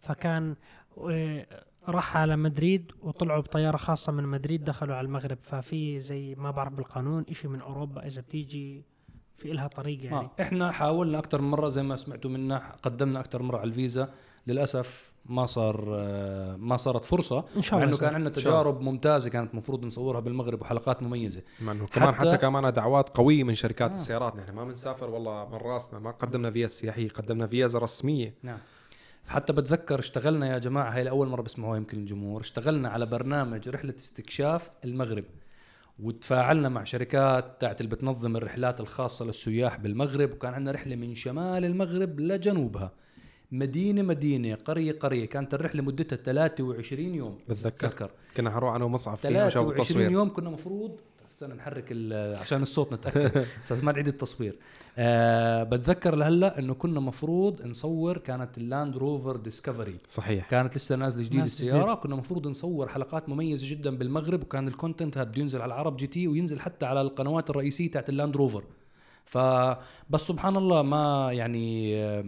[0.00, 0.54] فكان
[0.98, 1.46] آه،
[1.88, 5.38] راح على مدريد وطلعوا بطيارة خاصة من مدريد دخلوا على المغرب.
[5.40, 8.84] ففي زي ما بعرف بالقانون إشي من أوروبا إذا بتيجي
[9.36, 10.16] في إلها طريقه يعني.
[10.16, 14.08] آه إحنا حاولنا أكثر من مرة زي ما سمعتوا منا قدمنا أكثر مرة على الفيزا.
[14.46, 18.06] للأسف ما صار آه ما صارت فرصة إن شاء الله إنه يصير.
[18.06, 18.30] كان عندنا.
[18.30, 23.08] تجارب ممتازة كانت المفروض نصورها بالمغرب وحلقات مميزة مع إنه كمان حتى- حتى كمان دعوات
[23.16, 23.94] قوية من شركات آه.
[23.94, 28.58] السيارات نحن ما بنسافر والله من راسنا ما قدمنا فيزا سياحية قدمنا فيزا رسمية نعم
[29.28, 33.94] حتى بتذكر اشتغلنا يا جماعة هاي لأول مرة بسمعوها يمكن الجمهور اشتغلنا على برنامج رحلة
[33.98, 35.24] استكشاف المغرب
[35.98, 41.64] وتفاعلنا مع شركات تاعت اللي بتنظم الرحلات الخاصة للسياح بالمغرب وكان عندنا رحلة من شمال
[41.64, 42.92] المغرب لجنوبها
[43.52, 45.24] مدينة مدينة قرية قرية.
[45.26, 47.38] كانت الرحلة مدتها 23 يوم.
[47.48, 48.10] بتذكر.
[48.36, 50.10] كنا حنروح أنا ومصعب فيها وشاف 23 التصوير.
[50.10, 50.90] يوم كنا مفروض
[51.34, 53.44] استنى نحرك ال- عشان الصوت نتأكد.
[53.64, 54.56] أساس ما نعيد التصوير.
[54.98, 60.48] آه بتذكر لهلا إنه كنا مفروض نصور كانت اللاند روفر ديسكفري صحيح.
[60.50, 61.94] كانت لسه نازلة جديد السيارة.
[61.94, 65.96] كنا مفروض نصور حلقات مميزة جدا بالمغرب وكان ال content هذا بده ينزل على العرب
[65.96, 68.64] جي تي وينزل حتى على القنوات الرئيسية تاعت اللاند روفر
[69.24, 72.24] فبس سبحان الله ما يعني آه،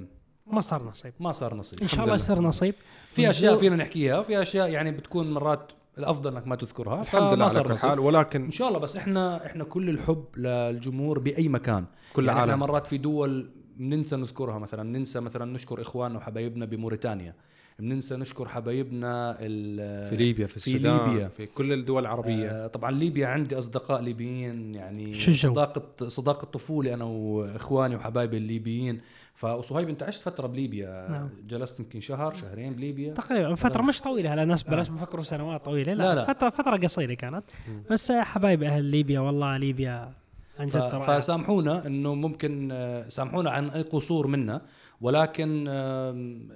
[0.47, 1.13] ما صار نصيب.
[1.21, 2.15] ما صار نصيب إن شاء الله لله.
[2.15, 2.75] يصير نصيب.
[3.13, 7.45] في أشياء فينا نحكيها وفي أشياء يعني بتكون مرات الأفضل إنك ما تذكرها الحمد لله
[7.45, 7.79] على كل.
[7.79, 7.99] حال.
[8.01, 11.85] ولكن إن شاء الله بس إحنا إحنا كل الحب للجمهور بأي مكان.
[12.13, 16.65] كل يعني إحنا عالم مرات في دول بننسى نذكرها مثلا ننسى مثلا نشكر إخواننا وحبايبنا
[16.65, 17.35] بموريتانيا.
[17.79, 21.29] بننسى نشكر حبايبنا ال- في ليبيا في في السودان ليبيا.
[21.29, 27.05] في كل الدول العربية آه طبعا ليبيا عندي أصدقاء ليبيين يعني؟ صداقه صداقة طفولة أنا
[27.05, 29.01] وإخواني وحبايبي الليبيين
[29.35, 31.29] فصهيب أنت عشت فترة بليبيا نعم.
[31.49, 35.93] جلست يمكن شهر شهرين بليبيا تقريبا فترة مش طويلة هلا الناس بلاش مفكروا سنوات طويلة
[35.95, 36.25] لا, لا، لا.
[36.35, 37.45] فترة فترة قصيرة كانت
[37.91, 40.13] بس حبايب أهل ليبيا والله ليبيا
[40.59, 40.99] عن جد.
[40.99, 44.63] فسامحونا إنه ممكن آه، سامحونا عن أي قصور منا
[45.03, 45.69] ولكن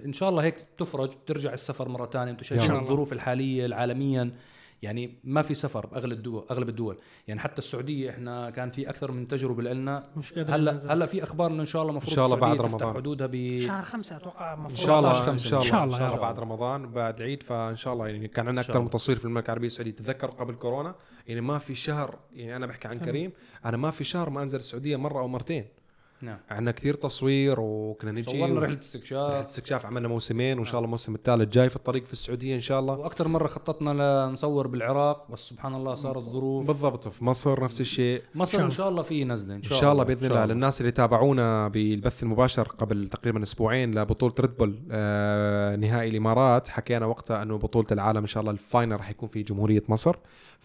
[0.05, 2.77] إن شاء الله هيك تفرج ترجع السفر مرة ثانية أنتم شايفين.
[2.77, 4.31] الظروف الحالية العالميا
[4.83, 9.13] يعني ما في سفر باغلب الدول أغلب الدول يعني حتى السعودية إحنا كان في أكثر
[9.13, 10.93] من تجربة لنا هلأ.
[10.93, 12.95] هلأ في أخبار انه إن شاء الله إن المفروض شاء الله بعد رمضان.
[12.95, 15.39] حدودها ب شهر خمسة أتوقع إن شاء الله 14 إن.
[15.39, 16.21] شاء الله إن شاء ان الله شاء يا الله.
[16.21, 18.85] بعد رمضان بعد عيد فإن شاء الله يعني كان عندنا إن شاء أكثر.
[18.85, 20.95] من تصوير في المملكة العربية السعودية تذكر قبل كورونا
[21.27, 23.33] يعني ما في شهر يعني أنا بحكي عن؟ كريم
[23.65, 25.65] أنا ما في شهر ما أنزل السعودية مرة أو مرتين
[26.23, 26.39] نعم.
[26.51, 29.47] عندنا كثير تصوير وكنا نجي صورنا رحله رحلة استكشاف.
[29.47, 32.81] استكشاف عملنا موسمين وإن شاء الله الموسم الثالث جاي في الطريق في السعودية إن شاء
[32.81, 32.95] الله.
[32.95, 36.67] وأكثر مرة خططنا لنصور بالعراق بس سبحان الله صارت ظروف.
[36.67, 38.23] بالضبط في مصر نفس الشيء.
[38.35, 40.45] مصر إن ان شاء الله في نزلة إن شاء, شاء الله بإذن الله.
[40.47, 46.69] للناس اللي تابعونا بالبث المباشر قبل تقريبا أسبوعين لبطولة ريد بول آه نهائي الإمارات.
[46.69, 50.17] حكينا وقتها أنه بطولة العالم إن شاء الله ال final راح يكون في جمهورية مصر.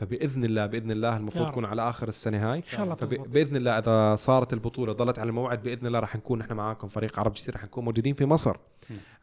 [0.01, 1.49] فبإذن الله بإذن الله المفروض.
[1.49, 2.57] تكون على آخر السنة هاي.
[2.57, 2.95] إن شاء الله.
[2.95, 6.87] فباذن الله إذا صارت البطولة ضلت على الموعد بإذن الله راح نكون إحنا معاكم.
[6.87, 8.55] فريق عرب جديد راح نكون موجودين في مصر.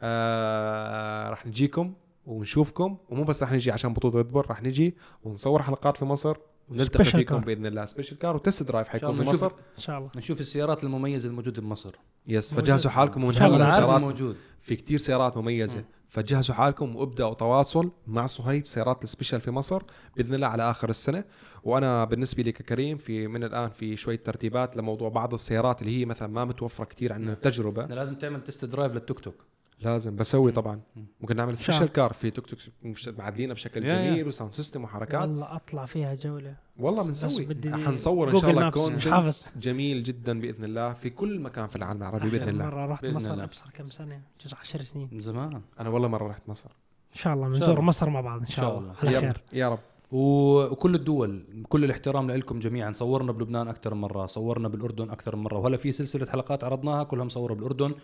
[0.02, 1.94] آه راح نجيكم
[2.26, 6.36] ونشوفكم ومو بس راح نجي عشان بطولة ريد راح نجي ونصور حلقات في مصر
[6.68, 7.44] ونلتقي Special فيكم car.
[7.44, 7.84] بإذن الله.
[7.84, 9.46] special car و test drive حيكون في مصر.
[9.46, 10.10] إن شاء الله.
[10.16, 11.94] نشوف السيارات المميزة الموجودة بمصر
[12.26, 12.54] yes.
[12.54, 13.56] فجهزوا حالكم ومن إن شاء الله.
[13.56, 15.84] هلا أنا عارف سيارات موجود في كتير سيارات مميزة.
[16.08, 19.82] فجهزوا حالكم وابدأوا تواصل مع صهيب سيارات ال special في مصر
[20.16, 21.24] بإذن الله على آخر السنة.
[21.64, 26.04] وأنا بالنسبة لي ككريم في من الآن في شوية ترتيبات لموضوع بعض السيارات اللي هي
[26.04, 27.84] مثلا ما متوفرة كتير عندنا التجربة.
[27.84, 29.44] إحنا لازم تعمل test drive للتوك توك.
[29.80, 30.80] لازم بسوي طبعا.
[31.20, 34.10] ممكن نعمل special car في توك توك مش- معدلينه بشكل يا- يا.
[34.10, 35.20] جميل و sound system وحركات.
[35.20, 36.54] والله أطلع فيها جولة.
[36.78, 37.48] والله بنسوي.
[37.72, 38.70] حنصور إن شاء الله
[39.10, 39.46] حافظ.
[39.56, 42.64] جميل جدا بإذن الله في كل مكان في العالم العربي بإذن الله.
[42.66, 43.44] مرة رحت مصر الله.
[43.44, 45.08] أبصر كم سنة؟ جزء عشر سنين.
[45.12, 45.60] من زمان.
[45.80, 46.70] أنا والله مرة رحت مصر.
[47.14, 47.80] إن شاء الله بنزور.
[47.80, 48.94] مصر مع بعض إن شاء, شاء الله.
[49.02, 49.40] على خير.
[49.52, 49.78] يا رب.
[50.12, 52.92] وكل الدول كل الاحترام لكم جميعا.
[52.92, 55.58] صورنا بلبنان أكثر من مرة صورنا بالأردن أكثر من مرة.
[55.58, 57.94] وهلا في سلسلة حلقات عرضناها كلها مصورة بالأردن.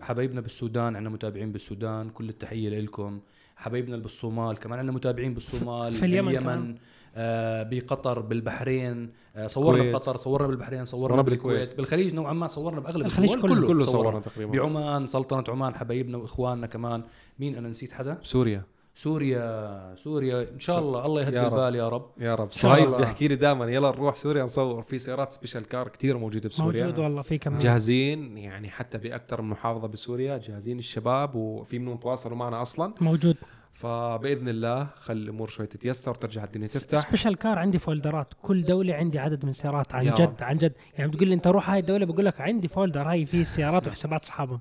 [0.00, 3.20] حبايبنا بالسودان عندنا متابعين بالسودان كل التحية لكم
[3.56, 6.78] حبايبنا اللي بالصومال كمان عندنا متابعين بالصومال في اليمن باليمن كمان.
[7.14, 9.94] آه بقطر بالبحرين آه صورنا الكويت.
[9.94, 11.76] بقطر صورنا بالبحرين صورنا صورنا بالكويت بالكويت.
[11.76, 14.02] بالخليج نوعا ما صورنا بأغلب الخليج الدول كله صورنا.
[14.02, 17.02] صورنا تقريبا بعمان سلطنة عمان حبايبنا وإخواننا كمان
[17.38, 18.62] مين أنا نسيت حدا بسوريا
[18.94, 21.40] سوريا سوريا إن شاء الله الله يهدي.
[21.40, 22.10] البال يا رب.
[22.18, 22.52] يا رب.
[22.52, 22.94] شاء صهيب.
[22.94, 24.82] بيحكي لي دائما يلا نروح سوريا نصور.
[24.82, 26.84] في سيارات special car كتير موجودة بسوريا.
[26.84, 27.58] موجود والله في كمان.
[27.58, 32.94] جاهزين يعني حتى بأكثر من محافظة بسوريا جاهزين الشباب وفي منهم تواصلوا معنا أصلا.
[33.00, 33.36] موجود.
[33.80, 36.98] فبإذن الله خلي الأمور شوي تتيسر وترجع الدنيا تفتح.
[36.98, 40.42] سبيشال كار عندي folderات كل دولة عندي عدد من السيارات عن جد.
[40.42, 40.72] عن جد.
[40.98, 44.22] يعني بتقول لي أنت روح هاي الدولة بقول لك عندي folder هاي فيه السيارات وحسابات
[44.22, 44.60] أصحابهم.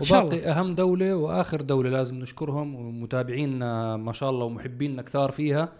[0.00, 5.72] وباقي أهم دولة وآخر دولة لازم نشكرهم ومتابعينا ما شاء الله ومحبينا كثار فيها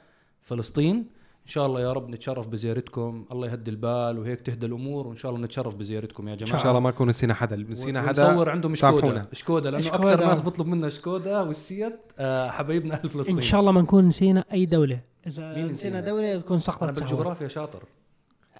[0.43, 1.16] فلسطين.
[1.47, 3.25] إن شاء الله يا رب نتشرف بزيارتكم.
[3.33, 6.59] الله يهدي البال وهيك تهدى الأمور وإن شاء الله نتشرف بزيارتكم يا إن جماعة.
[6.63, 7.57] شاء الله ما نكون نسينا حدا.
[7.57, 8.73] نسينا حدا نصور عندهم.
[8.75, 9.27] شكودا.
[9.33, 9.87] شكودا لأنه.
[9.95, 14.05] أكثر ناس بطلب منا شكودا والسيت آه، حبايبنا أهل فلسطين إن شاء الله ما نكون
[14.09, 15.01] نسينا أي دولة.
[15.27, 17.83] إذا مين نسينا؟ نسينا؟ دولة تكون أنا سقطت بالجغرافيا شاطر.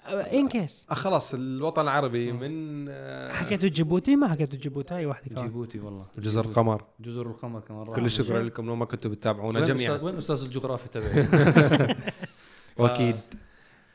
[0.09, 0.87] إن كيس.
[0.91, 5.45] آه خلاص الوطن العربي من آه، حكيتوا جيبوتي؟ ما حكيتوا جيبوتي هاي واحدة كمان.
[5.45, 6.05] جيبوتي والله.
[6.17, 6.83] جزر القمر.
[6.99, 8.05] جزر القمر كمان كل.
[8.05, 9.97] الشكر لكم لو ما كنتوا بتتابعونا جميعا.
[10.01, 11.95] وين أستاذ الجغرافيا تبعي؟
[12.79, 13.15] وأكيد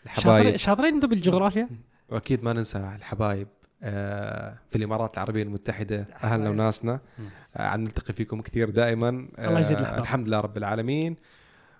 [0.05, 0.57] الحبايب.
[0.57, 1.69] شاطرين أنتم بالجغرافيا؟
[2.09, 3.49] وأكيد ما ننسى الحبايب
[3.83, 7.01] آه، في الإمارات العربية المتحدة أهلنا وناسنا.
[7.19, 7.29] مم.
[7.57, 9.29] آه، عم نلتقي فيكم كثير دائما.
[9.39, 9.79] الله يزيد.
[9.81, 11.17] الحمد لله رب العالمين.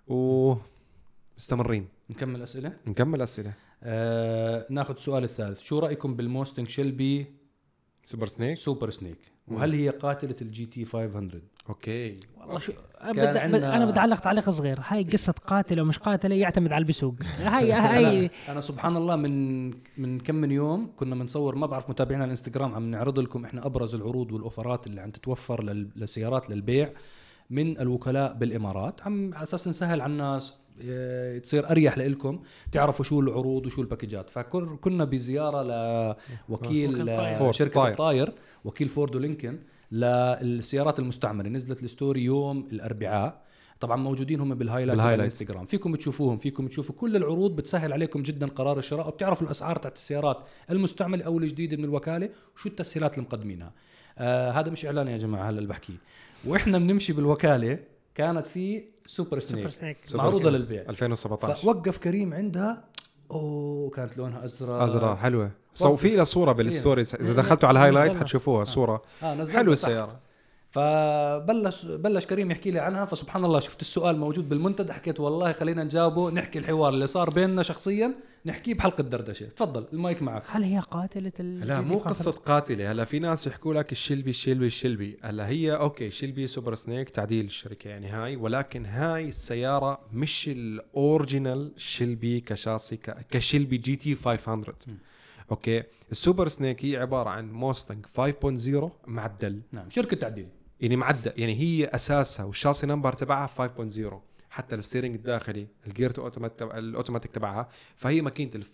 [0.09, 0.55] و
[1.37, 3.53] مستمرين نكمل أسئلة؟ نكمل أسئلة.
[3.83, 5.61] آه ناخذ السؤال الثالث.
[5.61, 7.27] شو رأيكم بالموستنج شيلبي
[8.05, 11.31] Super Snake؟ Super Snake؟ وهل هي قاتلة الجي تي 500
[11.69, 12.17] okay.
[12.41, 14.79] والله شو كان بدي عندنا- أنا بدي اعلق تعليق صغير.
[14.89, 19.71] هاي قصة قاتلة ومش قاتلة يعتمد على اللي بيسوق هاي هاي أنا سبحان الله من
[19.99, 23.67] من كم من يوم كنا بنصور ما بعرف متابعينا على الإنستغرام عم نعرض لكم إحنا
[23.67, 26.93] أبرز العروض وال offerات اللي عم تتوفر لل- للسيارات للبيع
[27.51, 29.01] من الوكلاء بالإمارات.
[29.03, 30.59] عم على أساس نسهل على الناس
[31.43, 32.41] تصير أريح لكم
[32.73, 34.31] تعرفوا شو العروض وشو ال packageات.
[34.31, 35.63] فكنا بزيارة
[36.49, 37.07] لوكيل
[37.51, 37.93] شركة طاير.
[37.93, 38.33] الطاير
[38.65, 39.59] وكيل فورد ولينكن
[39.93, 43.43] للسيارات المستعمله نزلت ال story يوم الأربعاء.
[43.81, 45.33] طبعا موجودين هم بال highlight على بال highlight.
[45.33, 45.65] الانستغرام.
[45.65, 50.39] فيكم تشوفوهم فيكم تشوفوا كل العروض بتسهل عليكم جدا قرار الشراء وبتعرفوا الأسعار تاعت السيارات
[50.71, 53.73] المستعملة أو الجديدة من الوكالة وشو التسهيلات اللي مقدمينها.
[54.19, 55.95] آه هذا مش إعلان يا جماعة هلا اللي بحكيه.
[56.45, 57.79] وإحنا بنمشي بالوكالة
[58.15, 59.97] كانت في Super Snake, Super Snake.
[60.05, 60.55] Super معروضة Snake.
[60.55, 60.83] للبيع.
[60.89, 62.85] 2017 فوقف كريم عندها
[63.33, 64.83] أوه كانت لونها أزرق.
[64.83, 65.51] أزرق حلوة.
[65.75, 67.15] so في لها صورة بال stories.
[67.15, 67.79] إذا دخلتوا على.
[67.79, 69.73] ال highlight حتشوفوها الصورة آه نزلتها حلوة.
[69.73, 70.17] السيارة.
[70.73, 75.85] فبلش بلش كريم يحكي لي عنها فسبحان الله شفت السؤال موجود بالمنتدى حكيت والله خلينا
[75.85, 78.15] نجاوبه نحكي الحوار اللي صار بيننا شخصيا
[78.47, 79.47] نحكيه بحلقة دردشة.
[79.47, 80.43] تفضل المايك معك.
[80.47, 82.93] هل هي قاتلة ال لا مو قصة قاتلة.
[82.93, 85.17] هلا في ناس يحكوا لك الشلبي الشلبي الشلبي.
[85.23, 90.66] هلا هي okay شلبي Super Snake تعديل الشركة يعني هاي ولكن هاي السيارة مش ال
[90.66, 94.65] original شلبي كشاسي ك- كشلبي جي تي 500
[95.51, 99.61] okay؟ ال Super Snake هي عبارة عن موستنج 5.0 معدل.
[99.73, 100.47] نعم شركة تعديل.
[100.83, 104.15] يعني معدل يعني هي أساسها والشاسي number تبعها 5.0
[104.51, 106.11] حتى ال steering الداخلي الجير
[106.61, 108.65] الأوتوماتيك تبعها فهي ماكينة ال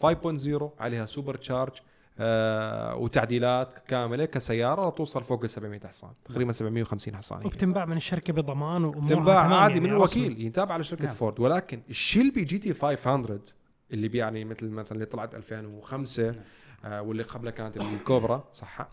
[0.60, 1.72] 5.0 عليها supercharge
[2.20, 7.46] آه وتعديلات كاملة كسيارة لتوصل فوق ال 700 حصان تقريبا 750 حصان.
[7.46, 9.92] وبتنباع من الشركة بضمان وأمورها تنباع تمام عادي يعني من.
[9.92, 11.14] الوكيل ينتابع على شركة نعم.
[11.14, 13.40] فورد ولكن الشيلبي جي تي 500
[13.92, 16.34] اللي بيعني مثل مثلا اللي طلعت 2005
[16.84, 18.48] آه واللي قبلها كانت الكوبرا.
[18.52, 18.88] صح.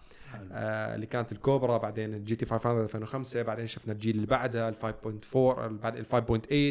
[0.51, 4.75] آه اللي كانت الكوبرا بعدين الجي تي 500 2005 بعدين شفنا الجيل اللي بعدها ال
[4.75, 5.37] 5.4
[5.83, 6.05] بعد ال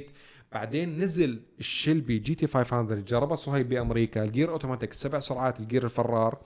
[0.06, 0.12] 5.8
[0.52, 6.38] بعدين نزل ال Shelby GT 500 جربها صهيب بأمريكا الجير اوتوماتيك سبع سرعات الجير الفرار.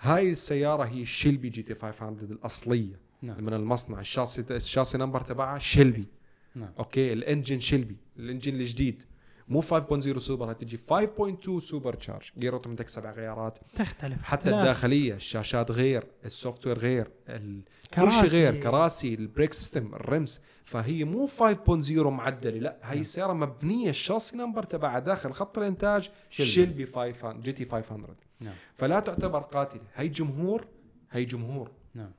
[0.00, 2.98] هاي السيارة هي ال Shelby GT 500 الأصلية.
[3.22, 3.44] نعم.
[3.44, 4.00] من المصنع.
[4.00, 6.06] الشاسي chassis number تبعها Shelby
[6.54, 6.70] نعم.
[6.78, 9.02] okay ال engine Shelby ال engine الجديد.
[9.48, 13.58] مو 5.0 supercharge 5.2 supercharge جير اوتوماتيك سبع غيارات.
[13.74, 14.22] تختلف.
[14.22, 14.58] حتى اختلاف.
[14.58, 17.62] الداخلية الشاشات غير ال software غير ال...
[17.94, 18.12] كل.
[18.12, 20.40] شيء غير كراسي ال brake system ال rims.
[20.64, 22.78] فهي مو 5.0 معدلة لا.
[22.82, 26.10] هي السياره مبنية ال chassis number تبعها داخل خط الإنتاج.
[26.30, 28.06] Shelby 500 GT 500
[28.40, 28.54] نعم.
[28.74, 29.82] فلا تعتبر قاتلة.
[29.94, 30.66] هي جمهور
[31.10, 31.70] هي جمهور.
[31.94, 32.10] نعم.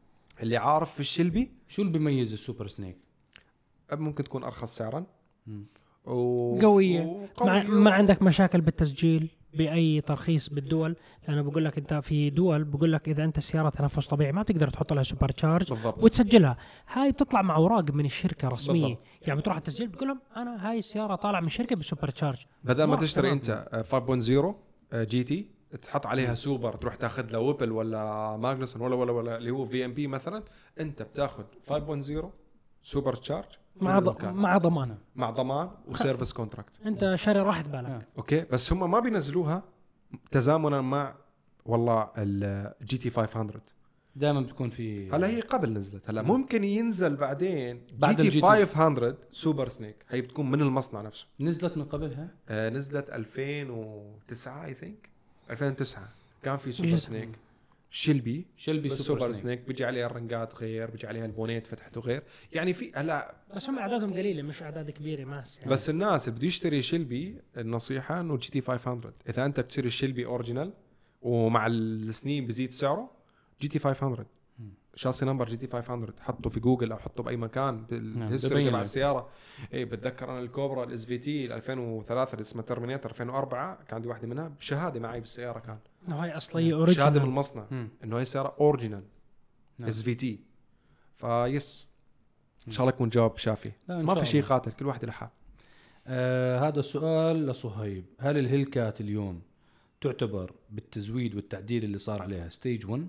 [0.42, 2.98] اللي عارف في ال Shelby؟ شو اللي بيميز ال Super Snake؟
[3.94, 5.06] ممكن تكون أرخص سعرا.
[5.48, 5.66] مم.
[6.08, 6.60] و...
[6.62, 7.04] قوية.
[7.04, 7.64] ما, وقوية.
[7.64, 10.96] ما عندك مشاكل بالتسجيل بأي ترخيص بالدول
[11.28, 14.68] لأنه بقول لك أنت في دول بقول لك إذا أنت السياره تنفس طبيعي ما بتقدر
[14.68, 16.58] تحط لها supercharge بالضبط وتسجلها
[16.94, 19.04] هاي بتطلع مع أوراق من الشركة رسمية بالضبط.
[19.28, 22.96] يعني بتروح التسجيل بتقول لهم أنا هاي السيارة طالعة من شركة ب supercharge بدل ما
[22.96, 23.32] تشتري.
[23.32, 24.56] أنت آه، 5.0
[24.94, 29.52] آه، GT تحط عليها سوبر تروح تاخذ له Whipple ولا Magnuson ولا ولا ولا اللي
[29.52, 30.44] هو VMP مثلا
[30.80, 32.26] أنت بتاخذ 5.0
[32.84, 33.46] supercharge
[33.82, 34.26] مع ض...
[34.26, 37.86] مع ضمان مع ضمان و service contract أنت شاري راحه بالك.
[37.90, 38.02] آه.
[38.18, 39.64] okay بس هم ما بينزلوها
[40.32, 41.16] تزامنا مع
[41.66, 43.52] والله ال GT 500
[44.16, 46.10] دائما بتكون في هلا هي قبل نزلت.
[46.10, 48.66] هلا ممكن ينزل بعدين بعد GT ال GT.
[48.66, 51.28] 500 Super Snake هي بتكون من المصنع نفسه.
[51.40, 55.10] نزلت من قبلها؟ آه نزلت 2009 I think
[55.50, 56.04] 2009
[56.44, 56.96] كان في Super.
[56.96, 57.30] Snake
[57.96, 59.44] Shelby Shelby بس Super, Super Snake.
[59.44, 59.68] Snake.
[59.68, 62.24] بيجي عليها الرنجات غير بيجي عليها ال bonnet فتحته غير.
[62.52, 65.72] يعني في هلا بس هم أعدادهم قليلة مش أعداد كبيرة mass يعني.
[65.72, 70.74] بس الناس بده يشتري Shelby النصيحة إنه GT 500 إذا أنت بتشتري ال Shelby original
[71.22, 73.12] ومع السنين بزيد سعره
[73.62, 74.26] GT 500
[74.96, 78.82] chassis number GT 500 حطه في جوجل أو حطه بأي مكان بال history ببين تبع.
[78.82, 79.30] السيارة.
[79.74, 84.28] اي بتذكر أنا ال Cobra ال SVT 2003 اللي اسمها Terminator 2004 كان عندي واحدة
[84.28, 85.78] منها بشهادة معي بالسيارة كان.
[86.08, 87.90] إنه هاي اصليه شهاده من original المصنع مم.
[88.04, 89.04] إنه هي سياره original
[89.80, 89.90] نعم.
[89.90, 90.40] SVT
[91.16, 91.88] فيس
[92.68, 93.72] إن شاء الله يكون جواب شافي.
[93.90, 94.44] ما في شيء.
[94.44, 95.30] قاتل كل واحد لحال
[96.08, 98.06] آه هذا السؤال لصهيب.
[98.20, 99.42] هل ال Hellcat اليوم
[100.02, 103.08] تعتبر بالتزويد والتعديل اللي صار عليها stage 1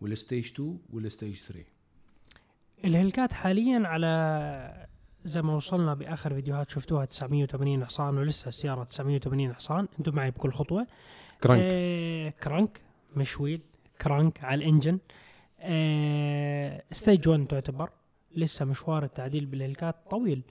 [0.00, 1.64] ولا stage 2 ولا stage 3
[2.84, 4.86] ال Hellcat حاليا على
[5.24, 9.88] زي ما وصلنا بآخر فيديوهات شفتوها 980 حصان ولسه السيارة 980 حصان.
[9.98, 10.86] أنتم معي بكل خطوة.
[11.42, 12.80] crank آه crank.
[13.16, 13.60] مش wheel
[14.02, 14.98] crank على ال engine.
[15.60, 17.90] آه stage 1 تعتبر.
[18.36, 20.42] لسه مشوار التعديل بال Hellcat طويل.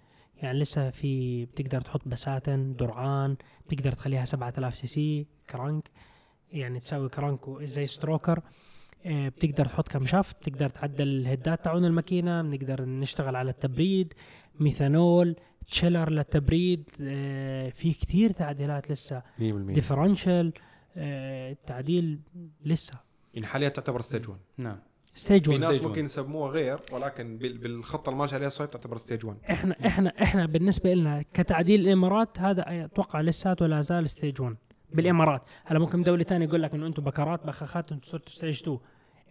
[0.41, 3.35] يعني لسه في بتقدر تحط بساتن درعان
[3.69, 5.83] بتقدر تخليها 7000 CC crank.
[6.51, 8.39] يعني تسوي crank زي stroker.
[9.05, 12.41] آه، بتقدر تحط camshaft بتقدر تعدل الهدات تاعون الماكينة.
[12.41, 14.13] بنقدر نشتغل على التبريد.
[14.59, 15.35] ميثانول.
[15.67, 16.89] chiller للتبريد.
[17.01, 19.21] آه، في كتير تعديلات لسه.
[19.39, 20.53] 100% differential
[20.97, 22.19] التعديل
[22.65, 22.93] لسه.
[23.33, 24.79] يعني حاليا تعتبر stage 1 نعم.
[25.15, 26.05] stage في 1 ناس stage ممكن one.
[26.05, 30.45] يسموها غير ولكن بال- بالخطه اللي ماشي عليها صهيب تعتبر stage 1 إحنا إحنا إحنا
[30.45, 34.55] بالنسبة لنا كتعديل الإمارات هذا أتوقع لساته لا زال stage 1
[34.93, 35.41] بالإمارات.
[35.65, 38.79] هلا ممكن دولة ثانية يقول لك إنه أنتم بكرات بخاخات أنتم صرتوا stage 2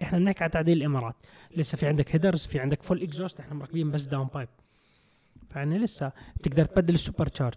[0.03, 1.14] إحنا بنحكي على تعديل الإمارات.
[1.57, 4.48] لسه في عندك headers في عندك full exhaust إحنا مركبين بس down pipe
[5.57, 7.54] يعني لسه بتقدر تبدل ال supercharge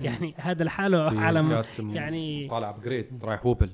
[0.00, 3.70] يعني هذا لحاله عالم يعني طالع upgrade رايح Whipple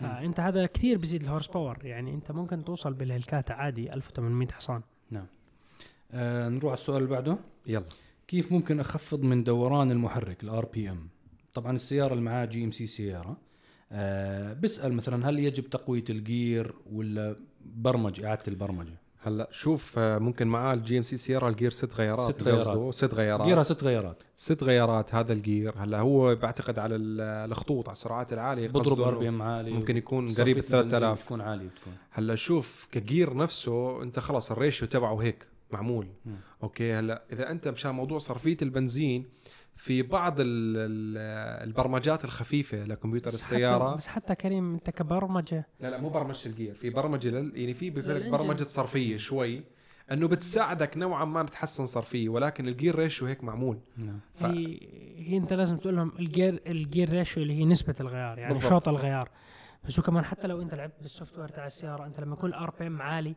[0.00, 4.82] فأنت هذا كثير بيزيد ال horsepower يعني أنت ممكن توصل بال Hellcat عادي 1800 حصان.
[6.12, 7.38] آه نروح على السؤال اللي بعده.
[7.66, 7.84] يلا.
[8.28, 11.08] كيف ممكن أخفض من دوران المحرك ال RPM
[11.54, 13.36] طبعا السيارة اللي معاه GMC سيارة.
[13.92, 20.46] آه بسأل مثلا هل يجب تقوية الجير ولا برمج إعادة البرمجة؟ هلا شوف آه، ممكن
[20.46, 22.94] معاه ال GMC سيارة الجير ست غيارات ست غيارات.
[22.94, 23.46] ست غيارات.
[23.46, 24.22] جيرها ست غيارات.
[24.36, 25.74] ست غيارات هذا الجير.
[25.78, 30.56] هلا هو بعتقد على ال- الخطوط على السرعات العالية بضرب RPM عالي ممكن يكون قريب
[30.58, 31.92] ال البنزين 3000 بتكون عالية بتكون.
[32.10, 36.06] هلا شوف كجير نفسه انت خلص ال ratio تبعه هيك معمول.
[36.26, 36.36] مم.
[36.62, 39.24] okay هلا إذا أنت مشان موضوع صرفية البنزين
[39.76, 41.18] في بعض ال ال
[41.68, 43.88] البرمجات الخفيفة لكمبيوتر بس السيارة.
[43.90, 45.66] حتى بس حتى كريم انت كبرمجة.
[45.80, 47.52] لا لا مو برمجة الجير في برمجة لل...
[47.58, 47.90] يعني في.
[48.30, 49.62] برمجة صرفية شوي
[50.12, 53.78] إنه بتساعدك نوعا ما تحسن صرفية ولكن الجير ratio هيك معمول.
[53.96, 54.18] نعم.
[54.34, 54.78] ف- هي
[55.16, 58.70] هي أنت لازم تقول لهم الجير الجير ratio اللي هي نسبة الغيار يعني بالضبط.
[58.70, 59.28] شوط الغيار.
[59.84, 62.70] بس هو كمان حتى لو أنت لعبت بال software تاع السيارة أنت لما يكون ال
[62.80, 63.34] RPM عالي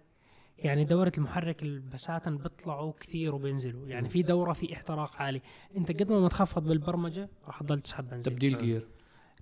[0.59, 3.87] يعني دورة المحرك البساتن بيطلعوا كثير وبينزلوا.
[3.87, 5.41] يعني في دورة في احتراق عالي.
[5.77, 8.33] أنت قد ما تخفض بالبرمجة راح تضل تسحب بنزين.
[8.33, 8.61] تبديل آه.
[8.61, 8.87] جير.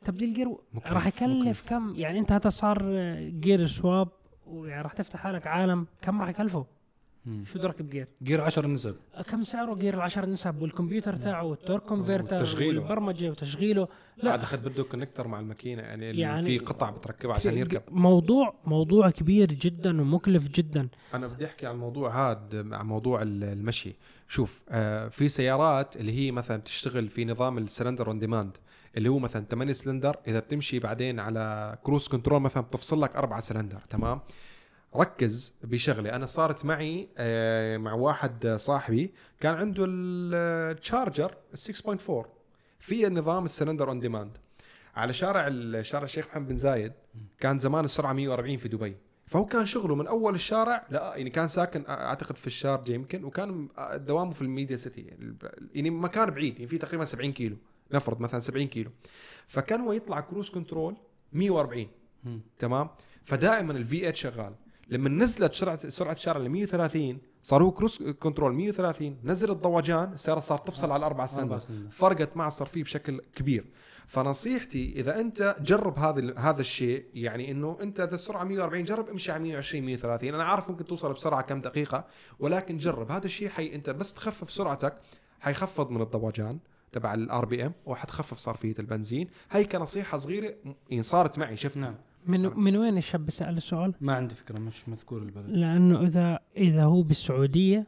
[0.05, 1.69] تبديل جير راح يكلف مكلف.
[1.69, 2.83] كم؟ يعني أنت هذا صار
[3.29, 4.07] جير swap
[4.47, 6.65] ويعني راح تفتح حالك عالم كم راح يكلفه؟
[7.25, 7.43] مم.
[7.45, 8.95] شو درك بجير؟ جير 10 نسب.
[9.31, 12.79] كم سعره جير العشر نسب والكمبيوتر تاعه وال torque converter وتشغيله.
[12.81, 14.29] والبرمجة وتشغيله؟ لا.
[14.29, 17.81] بعد أخذ بده connector مع الماكينة يعني, يعني في قطع بتركبها عشان يركب.
[17.91, 20.87] موضوع موضوع كبير جدا ومكلف جدا.
[21.13, 23.95] أنا بدي أحكي عن الموضوع هذا مع موضوع ال- المشي.
[24.27, 28.57] شوف آه في سيارات اللي هي مثلا بتشتغل في نظام ال cylinder on demand
[28.97, 33.39] اللي هو مثلا 8 سلندر إذا بتمشي بعدين على cruise control مثلا بتفصل لك 4
[33.39, 34.19] سلندر تمام؟
[34.95, 36.15] ركز بشغلة.
[36.15, 42.13] أنا صارت معي آه مع واحد صاحبي كان عنده ال Charger 6.4
[42.79, 44.37] في نظام ال cylinder on demand
[44.95, 45.49] على شارع
[45.81, 46.93] شارع الشيخ محمد بن زايد
[47.39, 48.95] كان زمان السرعة 140 في دبي.
[49.27, 53.67] فهو كان شغله من أول الشارع لا يعني كان ساكن أعتقد في الشارجة يمكن وكان
[53.95, 55.01] دوامه في ال Media City.
[55.73, 57.57] يعني مكان بعيد يعني في تقريبا 70 كيلو.
[57.93, 58.91] نفرض مثلا 70 كيلو.
[59.47, 60.95] فكان هو يطلع cruise control
[61.33, 61.87] 140
[62.23, 62.41] مم.
[62.59, 62.89] تمام؟
[63.23, 64.53] فدائما ال V8 شغال.
[64.89, 70.39] لما نزلت سرعه سرعة الشارع ل 130 صار هو cruise control 130 نزل الضوجان السياره
[70.39, 71.59] صارت تفصل على الاربع سلندر.
[71.91, 73.65] فرقت مع الصرفية بشكل كبير.
[74.07, 79.31] فنصيحتي إذا أنت جرب هذا هذا الشيء يعني إنه أنت إذا السرعة 140 جرب امشي
[79.31, 82.05] على 120 130 أنا عارف ممكن توصل بسرعة كم دقيقة
[82.39, 83.11] ولكن جرب.
[83.11, 84.97] هذا الشيء حي أنت بس تخفف سرعتك
[85.39, 86.59] حيخفض من الضوجان
[86.91, 89.27] تبع ال RPM وحتخفف صرفية البنزين.
[89.51, 90.53] هي كنصيحه صغيرة
[90.89, 91.81] يعني صارت معي شفتها.
[91.81, 91.95] نعم.
[92.27, 95.49] من من وين الشاب سال السؤال؟ ما عندي فكرة مش مذكور البلد.
[95.49, 97.87] لأنه إذا إذا هو بالسعودية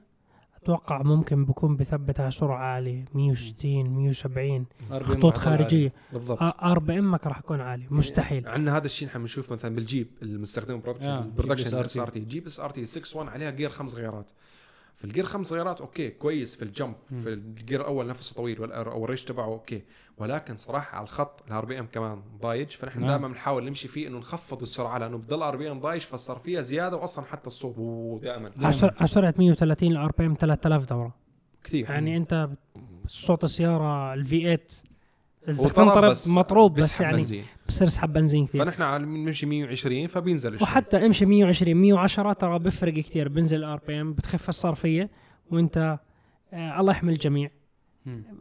[0.64, 5.94] أتوقع ممكن بكون بثبتها سرعة عالية 160 170 خطوط خارجية.
[6.14, 6.40] بالضبط.
[6.42, 8.48] RPM ك راح يكون عالي مستحيل.
[8.48, 12.20] عندنا هذا الشيء نحن بنشوف مثلا بالجيب المستخدم آه، برودكشن جيب إس آر تي.
[12.20, 14.32] جيب إس آر تي 6 1 عليها جير خمس غيارات.
[14.98, 17.22] في الجير خمس غيارات okay كويس في الجمب مم.
[17.22, 19.84] في الجير الأول نفسه طويل وال- أو ال ratio تبعه okay.
[20.18, 23.10] ولكن صراحة على الخط ال RPM كمان ضايج فنحن نعم.
[23.10, 27.26] دائما بنحاول نمشي فيه إنه نخفض السرعة لأنه بضل RPM ضايج فصار فيها زيادة واصلا
[27.26, 28.52] حتى الصوت دائما.
[29.00, 31.16] على سرعه 130 ال RPM 3000 دورة.
[31.64, 31.90] كثير.
[31.90, 32.50] يعني أنت
[33.08, 34.60] صوت السيارة ال V8
[35.48, 37.44] بس مطروب بس بسحب يعني بنزين.
[37.68, 38.66] بصير يسحب بنزين كثير.
[38.66, 40.68] فنحن بنمشي 120 فبينزل شوي.
[40.68, 45.10] وحتى امشي 120 110 ترى بيفرق كثير بنزل ال RPM بتخف الصرفية
[45.52, 46.00] وانت
[46.54, 47.50] آه الله يحمي الجميع.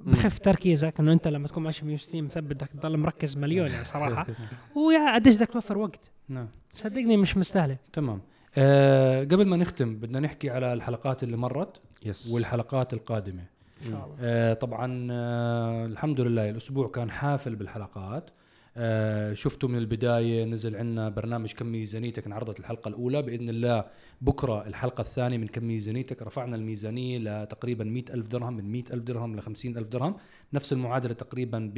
[0.07, 4.27] بخف تركيزك انه انت لما تكون ماشي 160 مثبت بدك تضل مركز مليون يعني صراحة.
[4.77, 6.11] ويا قديش بدك توفر وقت.
[6.29, 6.49] نعم.
[6.71, 7.77] صدقني مش مستاهلة.
[7.93, 8.21] تمام.
[8.59, 13.56] آه قبل ما نختم بدنا نحكي على الحلقات اللي مرت yes والحلقات القادمة.
[13.83, 18.31] ان شاء الله آه طبعا آه الحمد لله الأسبوع كان حافل بالحلقات.
[18.79, 23.23] آه شفتوا من البداية نزل عندنا برنامج كم ميزانيتك انعرضت الحلقة الأولى.
[23.23, 23.85] بإذن الله
[24.21, 29.03] بكرة الحلقة الثانية من كم ميزانيتك رفعنا الميزانية لتقريبا 100 ألف درهم من 100 ألف
[29.03, 30.17] درهم ل 50 ألف درهم.
[30.53, 31.71] نفس المعادلة تقريبا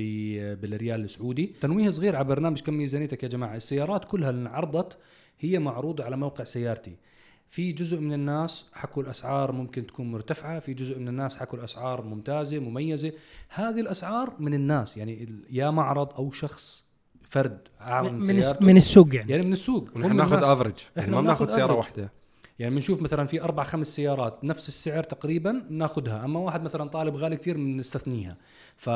[0.60, 1.54] بالريال السعودي.
[1.60, 3.56] تنويه صغير على برنامج كم ميزانيتك يا جماعة.
[3.56, 4.98] السيارات كلها اللي انعرضت
[5.40, 6.96] هي معروضة على موقع سيارتي.
[7.48, 12.04] في جزء من الناس حكوا الأسعار ممكن تكون مرتفعة في جزء من الناس حكوا الأسعار
[12.04, 13.12] ممتازة مميزة.
[13.48, 16.84] هذه الأسعار من الناس يعني يا معرض أو شخص
[17.22, 19.30] فرد عامل من, من, السوق يعني.
[19.32, 19.88] يعني من السوق.
[19.96, 21.76] ونحن ناخذ افرج إحنا ما بناخذ سيارة average.
[21.76, 22.12] واحدة.
[22.58, 27.16] يعني بنشوف مثلا في أربع خمس سيارات نفس السعر تقريبا ناخذها أما واحد مثلا طالب
[27.16, 28.36] غالي كثير بنستثنيها
[28.76, 28.88] ف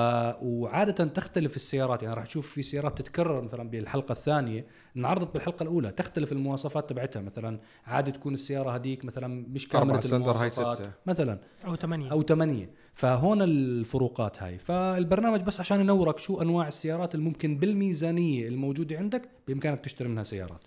[0.42, 5.90] وعاده تختلف السيارات يعني راح تشوف في سيارات تتكرر مثلا بالحلقة الثانية انعرضت بالحلقة الأولى
[5.90, 7.22] تختلف المواصفات تبعتها.
[7.22, 10.90] مثلا عادي تكون السيارة هذيك مثلا مش كاملة سلندر هاي المواصفات ستة.
[11.06, 11.38] مثلا.
[11.66, 12.12] أو ثمانية.
[12.12, 12.70] أو ثمانية.
[12.94, 14.58] فهون الفروقات هاي.
[14.58, 20.24] فالبرنامج بس عشان ينورك شو أنواع السيارات اللي ممكن بالميزانية الموجودة عندك بإمكانك تشتري منها
[20.24, 20.60] سيارات.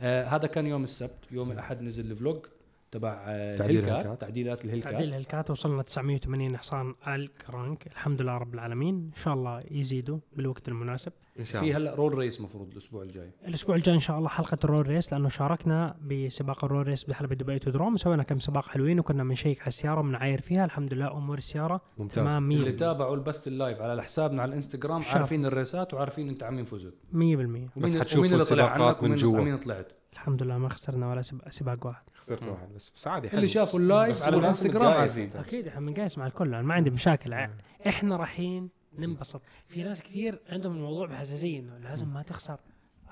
[0.00, 2.46] آه هذا كان يوم السبت يوم الأحد نزل ال vlog.
[2.92, 3.14] تبع
[3.56, 4.20] تعديل ال Hellcat.
[4.20, 8.94] تعديلات ال Hellcat تعديل ال Hellcat وصلنا 980 حصان ال crank الحمد لله رب العالمين.
[8.94, 11.12] إن شاء الله يزيدوا بالوقت المناسب.
[11.38, 11.78] إن شاء في الله.
[11.78, 13.30] هلا roll race مفروض الأسبوع الجاي.
[13.48, 17.04] الأسبوع الجاي إن شاء الله حلقة ال roll race لأنه شاركنا بسباق ال roll race
[17.04, 17.96] بحلبة دبي Autodrome.
[17.96, 20.64] سوينا كم سباق حلوين وكنا بنشيك على السيارة وبنعاير فيها.
[20.64, 22.14] الحمد لله أمور السيارة ممتاز.
[22.14, 22.52] تمام.
[22.52, 25.16] اللي 100% تابعوا البث ال live على حسابنا على الإنستغرام شاف.
[25.16, 29.40] عارفين الريسات وعارفين أنت عم مين فزت 100% ومين بس حتشوفوا السباقات من جوا.
[29.40, 32.02] ومين طلعت؟ الحمد لله ما خسرنا ولا سب- سباق واحد.
[32.14, 32.92] خسرت واحد بس.
[32.96, 33.46] بس عادي اللي حلو.
[33.46, 36.48] شافوا ال live على الانستغرام أكيد إحنا بنقايس مع الكل.
[36.54, 37.32] أنا ما عندي مشاكل.
[37.34, 37.50] ع-
[37.86, 38.68] إحنا رايحين
[38.98, 39.42] ننبسط.
[39.68, 42.58] في ناس كثير عندهم الموضوع بحساسيه إنه لازم ما تخسر.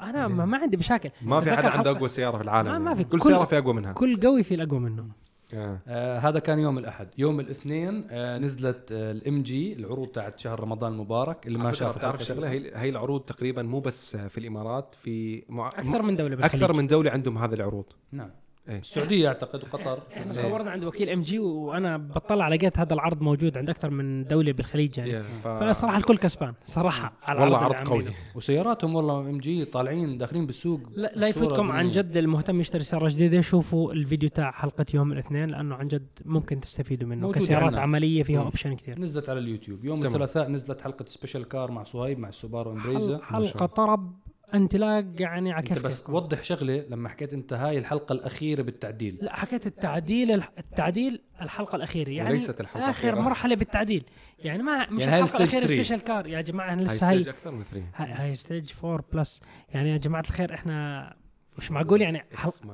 [0.00, 1.10] أنا ما, ما عندي مشاكل.
[1.22, 2.68] ما في أتذكر عنده أقوى سيارة في العالم.
[2.70, 3.04] ما- ما يعني.
[3.04, 3.10] في.
[3.10, 3.92] كل كل- سياره في أقوى منها.
[3.92, 5.08] كل قوي في الأقوى منه
[5.54, 5.78] آه.
[5.88, 7.08] آه هذا كان يوم الأحد.
[7.18, 11.98] يوم الاثنين آه نزلت آه ال MG العروض تاعت شهر رمضان المبارك اللي ما شاف
[11.98, 15.68] بتعرف الحلقة شغلة هي هي العروض تقريبا مو بس في الإمارات في مع...
[15.68, 16.62] أكثر من دولة بالخليج.
[16.62, 17.84] أكثر من دولة عندهم هذه العروض.
[18.12, 18.30] نعم.
[18.68, 18.78] إيه.
[18.78, 23.70] السعودية أعتقد وقطر إحنا صورنا عند وكيل MG وأنا بطلع لقيت هذا العرض موجود عند
[23.70, 25.48] أكثر من دولة بالخليج يعني ف...
[25.48, 28.04] فصراحه الكل كسبان صراحة على والله عرض قوي.
[28.34, 31.90] وسياراتهم والله MG طالعين داخلين بالسوق لا, لا يفوتكم عن.
[31.90, 36.60] جد المهتم يشتري سياره جديده شوفوا الفيديو تاع حلقة يوم الاثنين لأنه عن جد ممكن
[36.60, 37.80] تستفيدوا منه كسيارات عندنا.
[37.80, 38.40] عملية فيها.
[38.40, 39.98] option كثير نزلت على اليوتيوب يوم.
[40.04, 44.14] الثلاثاء نزلت حلقة special car مع صهيب مع ال Subaru Impreza حل- حلقة طرب
[44.54, 46.10] انطلاق يعني على انت بس.
[46.10, 49.18] وضح شغلة لما حكيت أنت هاي الحلقة الأخيرة بالتعديل.
[49.22, 52.10] لا حكيت التعديل التعديل الحلقة الأخيرة.
[52.10, 53.20] يعني وليست الحلقة آخر الأخيرة.
[53.20, 54.04] مرحلة بالتعديل.
[54.38, 55.66] يعني ما مش يعني الحلقة الأخيرة 3.
[55.66, 59.42] special car يا جماعة لسه هاي stage أكثر من 3 هاي, هاي stage 4 plus
[59.68, 61.16] يعني يا جماعة الخير إحنا
[61.58, 62.50] مش معقول يعني حل...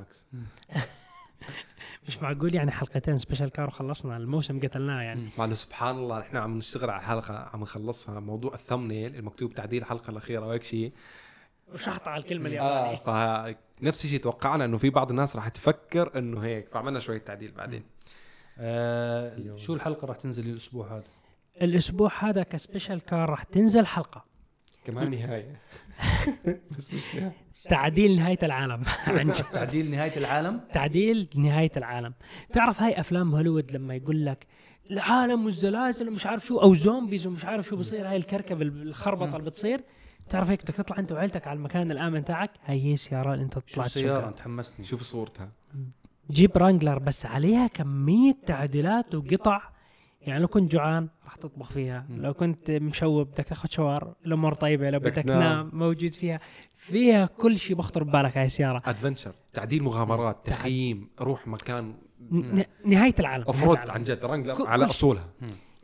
[2.09, 4.17] مش معقول يعني حلقتين special car وخلصنا.
[4.17, 5.29] الموسم قتلناه يعني.
[5.39, 9.55] مع إنه سبحان الله نحن عم نشتغل على حلقة عم نخلصها موضوع ال thumbnail المكتوب
[9.55, 10.93] تعديل الحلقة الأخيرة وهيك شيء.
[11.73, 16.41] وشحط على الكلمة آه اليابانيه فنفس الشيء توقعنا إنه في بعض الناس راح تفكر إنه
[16.45, 16.69] هيك.
[16.69, 17.83] فعملنا شوية تعديل بعدين.
[18.59, 21.05] آه شو الحلقة راح تنزل الأسبوع هذا؟
[21.63, 24.25] الأسبوع هذا ك special car راح تنزل حلقة.
[24.85, 25.61] كمان نهاية.
[26.79, 27.33] بس مش نهاية.
[27.65, 28.83] تعديل نهاية العالم.
[29.07, 32.15] عن جد تعديل نهاية العالم؟ تعديل نهاية العالم.
[32.53, 34.47] تعرف هاي أفلام هوليوود لما يقول لك
[34.91, 39.51] العالم والزلازل ومش عارف شو أو zombies ومش عارف شو بصير هاي الكركبة الخربطة اللي
[39.51, 39.81] بتصير؟
[40.29, 43.87] تعرف هيك بدك تطلع انت وعيلتك على المكان الآمن تاعك؟ هي السيارة اللي انت طلعت
[43.87, 45.49] السيارة؟ تحمسني شوف صورتها.
[46.31, 49.61] Jeep Wrangler بس عليها كمية تعديلات وقطع.
[50.23, 52.07] يعني لو كنت جوعان راح تطبخ فيها.
[52.09, 52.23] مم.
[52.23, 55.71] لو كنت مشوب بدك تاخذ shower الأمور طيبة لو بدك تنام.
[55.73, 56.41] موجود فيها.
[56.75, 58.83] فيها كل شيء بخطر ببالك هاي السيارة.
[58.87, 61.95] adventure تعديل مغامرات تخييم روح مكان.
[62.85, 63.45] نهاية العالم.
[63.45, 63.93] off نهاية road العالم.
[63.93, 64.25] عن جد.
[64.25, 64.85] رنج كل- على.
[64.85, 65.29] أصولها.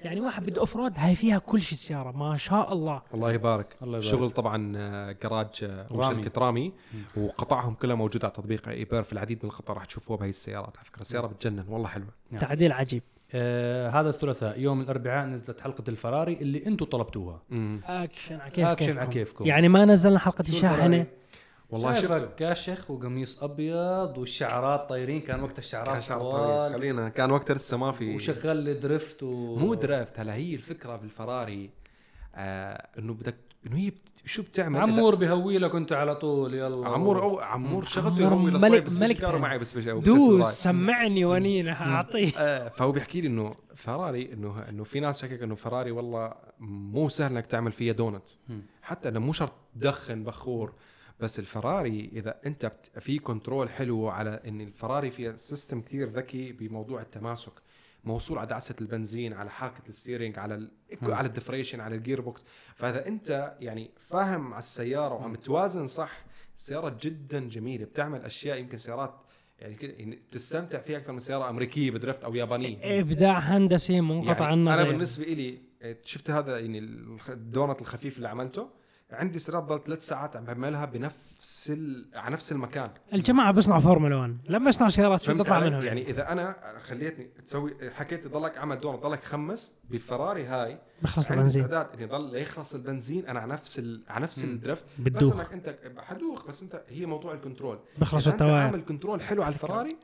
[0.03, 3.03] يعني واحد بده off road هاي فيها كل شيء السياره ما شاء الله.
[3.15, 3.77] الله يبارك.
[3.83, 4.13] الله يبارك.
[4.13, 6.19] شغل طبعا آه، جراج آه، رامي.
[6.21, 6.73] وشركه رامي
[7.17, 10.87] وقطعهم كلها موجودة على تطبيق ايبر في العديد من القطع راح تشوفوها بهي السيارات على
[10.87, 11.01] فكرة.
[11.01, 12.09] السياره بتجنن والله حلوة.
[12.31, 12.41] نعم.
[12.41, 13.03] تعديل عجيب.
[13.35, 17.43] آه هذا الثلاثاء يوم الأربعاء نزلت حلقة الفراري اللي أنتم طلبتوها.
[17.87, 19.01] أكشن على كيف أكشن كيفكم.
[19.01, 19.47] على كيفكم.
[19.47, 21.07] يعني ما نزلنا حلقة الشاحنه الفراري؟
[21.71, 22.27] والله شفته.
[22.27, 25.21] كاشخ وقميص أبيض والشعرات طايرين.
[25.21, 29.57] كان وقت الشعرات كان شعر طويل خلينا كان وقتها لسه ما في وشغل درفت و...
[29.57, 31.71] مو درافت هلا هي الفكرة بالفراري
[32.35, 34.09] آه إنه بدك إنه هي بت...
[34.27, 36.89] شو بتعمل؟ إذا- عمور بهوي لك انت على طول يلا.
[36.89, 39.25] عمور أو عمور شغلته عمور يروي ملك- ملك.
[39.25, 42.33] معي بس بجاوب دوس سمعني ونينه أعطيه.
[42.39, 47.09] آه فهو بيحكي لي إنه فراري انه إنه في ناس شكك إنه فراري والله مو
[47.09, 48.25] سهل إنك تعمل فيها دونت.
[48.83, 50.73] حتى إنه مو شرط تدخن بخور.
[51.23, 52.73] بس الفراري إذا أنت.
[53.01, 57.53] في control حلو على إن الفراري فيها system كثير ذكي بموضوع التماسك.
[58.05, 60.71] موصول على دعسة البنزين على حركة ال steering على ال...
[61.03, 65.87] على ال differential على ال gear box فإذا أنت يعني فاهم على السيارة وعم توازن
[65.87, 66.25] صح
[66.57, 67.85] السياره جدا جميلة.
[67.85, 69.15] بتعمل أشياء يمكن سيارات
[69.59, 73.01] يعني يعني تستمتع فيها أكثر من سيارة أمريكية ب drift أو يابانية.
[73.01, 75.59] إبداع هندسي منقطع يعني النظير أنا بالنسبة لي
[76.05, 76.79] شفت هذا يعني
[77.29, 78.80] الدونت الخفيف اللي عملته؟
[79.13, 82.07] عندي سيارات ضل ثلاث ساعات عم بعملها بنفس ال...
[82.15, 82.91] على نفس المكان.
[83.13, 87.91] الجماعة بيصنعوا فورمولا 1 لما يصنعوا سيارات شو بتطلع؟ منهم؟ يعني إذا أنا خليتني تسوي
[87.91, 91.65] حكيت ضلك عمل دونت ضلك خمس بالفراري هاي بخلص عندي البنزين.
[91.65, 94.03] استعداد إني ضل يخلص البنزين أنا على نفس ال...
[94.09, 94.45] على نفس.
[94.45, 94.85] ال drift.
[94.99, 97.79] بس إنك أنت حدوخ بس أنت هي موضوع ال control.
[97.99, 99.53] بخلص إذا أنت ال tires عامل control حلو على.
[99.53, 99.97] الفراري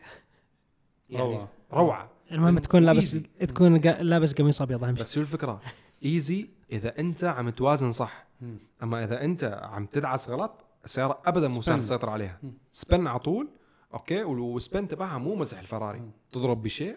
[1.10, 1.48] يعني روعة.
[1.72, 2.10] روعة.
[2.32, 3.46] المهم تكون لابس Easy.
[3.46, 5.60] تكون لابس قميص أبيض أهم شيء بس شو الفكرة؟
[6.04, 8.25] easy إذا أنت عم توازن صح.
[8.40, 8.58] مم.
[8.82, 11.80] أما إذا أنت عم تدعس غلط السيارة ابدا مو سهل.
[11.80, 12.52] تسيطر عليها مم.
[12.72, 13.48] spin على طول
[13.94, 16.10] okay وال spin تبعها مو مزح الفراري مم.
[16.32, 16.96] تضرب بشيء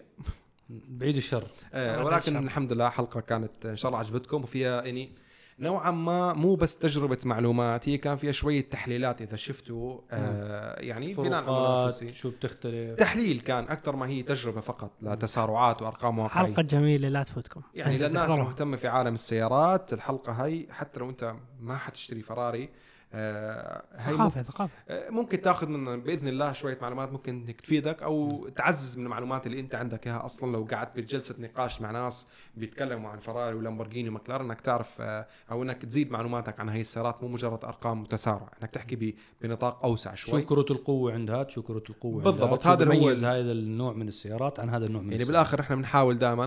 [0.68, 2.44] بعيد الشر آه بعد عنكم الشر.
[2.46, 5.12] الحمد لله حلقة كانت إن شاء الله عجبتكم وفيها يعني
[5.60, 11.14] نوعا ما مو بس تجربة معلومات هي كان فيها شوية تحليلات إذا شفتوا آه يعني
[11.14, 12.96] بناء على شو بتختلف.
[12.98, 16.46] تحليل كان أكثر ما هي تجربة فقط لتسارعات وأرقام واقعية.
[16.46, 17.62] حلقة جميلة لا تفوتكم.
[17.74, 18.30] يعني للناس.
[18.30, 22.68] المهتمه في عالم السيارات الحلقة هي حتى لو أنت ما حتشتري فراري
[23.14, 24.72] آه ممكن, ثقافة ثقافة.
[24.88, 29.46] آه ممكن تاخذ من بإذن الله شوية معلومات ممكن إنك تفيدك أو تعزز من المعلومات
[29.46, 34.08] اللي أنت عندك إياها أصلا لو قعدت بجلسة نقاش مع ناس بيتكلموا عن فراري ولامبورجيني
[34.08, 38.50] ومكلارن إنك تعرف آه أو إنك تزيد معلوماتك عن هي السيارات مو مجرد أرقام وتسارع
[38.62, 42.24] إنك تحكي ب- بنطاق أوسع شو شوي كروت القوة عند هاد شو كروت القوة عند
[42.24, 45.28] بالضبط، شو هذا اللي هو هذا النوع من السيارات عن هذا النوع من يعني السيارات.
[45.42, 46.46] بالآخر إحنا بنحاول دائما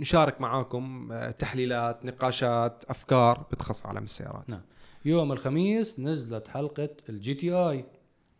[0.00, 4.50] نشارك معاكم تحليلات نقاشات أفكار بتخص عالم السيارات.
[4.50, 4.60] نعم.
[5.04, 7.84] يوم الخميس نزلت حلقة ال GTI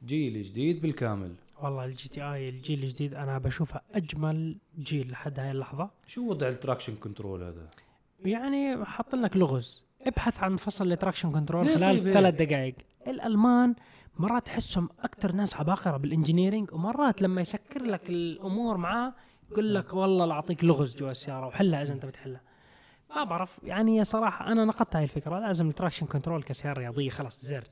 [0.04, 1.34] جيل جديد بالكامل.
[1.62, 5.90] والله ال GTI الجيل الجديد أنا بشوفها أجمل جيل لحد هاي اللحظة.
[6.06, 7.68] شو وضع ال traction control هذا؟
[8.24, 9.84] يعني حاط لك لغز.
[10.06, 12.74] ابحث عن فصل ال traction control خلال طيب؟ ثلاث دقائق.
[13.06, 13.74] الألمان
[14.18, 19.12] مرات تحسهم أكثر ناس عباقرة بال engineering ومرات لما يسكر لك الأمور معاه
[19.50, 22.40] يقول لك والله لا أعطيك لغز جوا السيارة وحلها إذا أنت بتحلها.
[23.16, 25.38] ما بعرف يعني صراحة أنا نقدت هاي الفكرة.
[25.38, 27.64] لازم ال traction control كسيارة رياضية خلاص زر.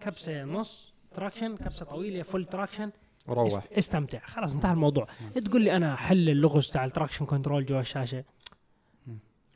[0.00, 2.90] كبسة نص traction كبسة طويلة full traction
[3.26, 4.18] وروح است- استمتع.
[4.26, 5.06] خلاص انتهى الموضوع.
[5.44, 8.24] تقول لي أنا حل اللغز تاع ال traction control جوا الشاشة؟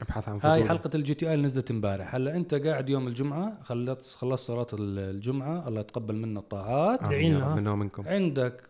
[0.00, 0.68] ابحث عن هاي فضول.
[0.68, 2.14] حلقة ال GTI اللي نزلت امبارح.
[2.14, 5.68] هلا أنت قاعد يوم الجمعة خلصت خلصت صلاة الجمعة.
[5.68, 7.02] الله يتقبل منا الطاعات.
[7.02, 8.62] رب منا ومنكم عندك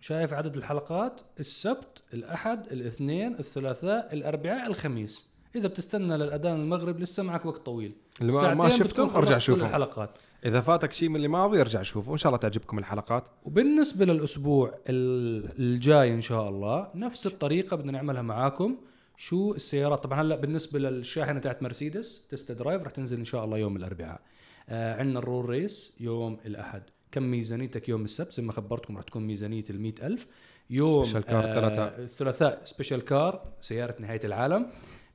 [0.00, 5.31] شايف عدد الحلقات؟ السبت الأحد الإثنين الثلاثاء الأربعاء الخميس.
[5.56, 7.92] إذا بتستنى للأذان المغرب لسه معك وقت طويل.
[8.20, 10.18] اللي ما, ما خلصت أرجع كل شوفهم الحلقات.
[10.44, 13.28] إذا فاتك شيء من اللي ماضي أرجع شوفه وان شاء الله تعجبكم الحلقات.
[13.44, 18.76] وبالنسبة للأسبوع ال- الجاي إن شاء الله نفس الطريقة بدنا نعملها معاكم.
[19.16, 23.58] شو السيارات؟ طبعا هلأ بالنسبة للشاحنة تاعت مرسيدس test drive رح تنزل إن شاء الله
[23.58, 24.20] يوم الأربعاء.
[24.68, 26.82] آه عندنا ال roll race يوم الأحد.
[27.12, 30.26] كم ميزانيتك يوم السبت؟ زي ما خبرتكم رح تكون ميزانية المئة ألف.
[30.70, 31.84] يوم special car ثلاثة.
[31.84, 34.66] الثلاثاء special car سيارة نهاية العالم.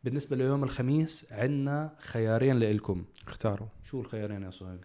[0.07, 3.05] بالنسبة ليوم الخميس عندنا خيارين لإلكم.
[3.27, 3.67] اختاروا.
[3.83, 4.83] شو الخيارين يا صهيب؟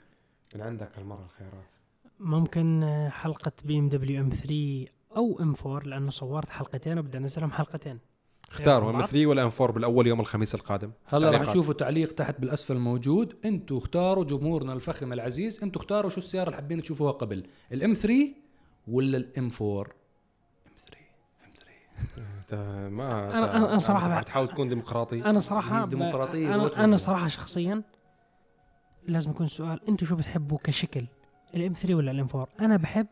[0.55, 1.73] من عندك هالمرة الخيارات؟
[2.21, 7.53] ممكن حلقة بي إم دبليو إم 3 أو إم 4 لأنه صورت حلقتين وبدي انزلهم
[7.53, 7.99] حلقتين.
[8.51, 9.09] اختاروا إم بعض.
[9.09, 10.91] 3 ولا إم 4 بالأول يوم الخميس القادم.
[11.07, 11.49] هلا تعليقات.
[11.49, 13.35] تشوفوا تعليق تحت بالأسفل موجود.
[13.45, 15.63] أنتوا اختاروا جمهورنا الفخم العزيز.
[15.63, 18.35] أنتوا اختاروا شو السيارة اللي حابين تشوفوها قبل الإم 3
[18.89, 19.81] ولا الإم 4
[20.67, 20.99] إم 3
[21.45, 22.23] إم 3
[22.89, 25.25] ما أنا صراحة عم تحاول تكون ديمقراطي.
[25.25, 26.85] أنا صراحة هي ديمقراطية أنا.
[26.85, 27.83] أنا صراحة شخصيا
[29.09, 31.07] لازم يكون السؤال أنتم شو بتحبوا كشكل
[31.55, 33.07] الإم 3 ولا الإم 4 أنا بحب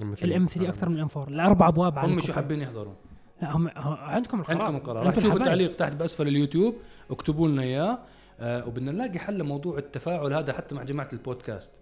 [0.00, 2.32] الإم 3 أكثر من الإم 4 الأربع أبواب هم شو.
[2.32, 2.94] حابين يحضروا
[3.42, 5.38] لا هم عندكم القرار عندكم القرار رح تشوفوا.
[5.38, 6.74] التعليق تحت بأسفل اليوتيوب.
[7.10, 7.98] اكتبوا لنا إياه.
[8.40, 11.72] آه وبدنا نلاقي حل لموضوع التفاعل هذا حتى مع جماعة البودكاست.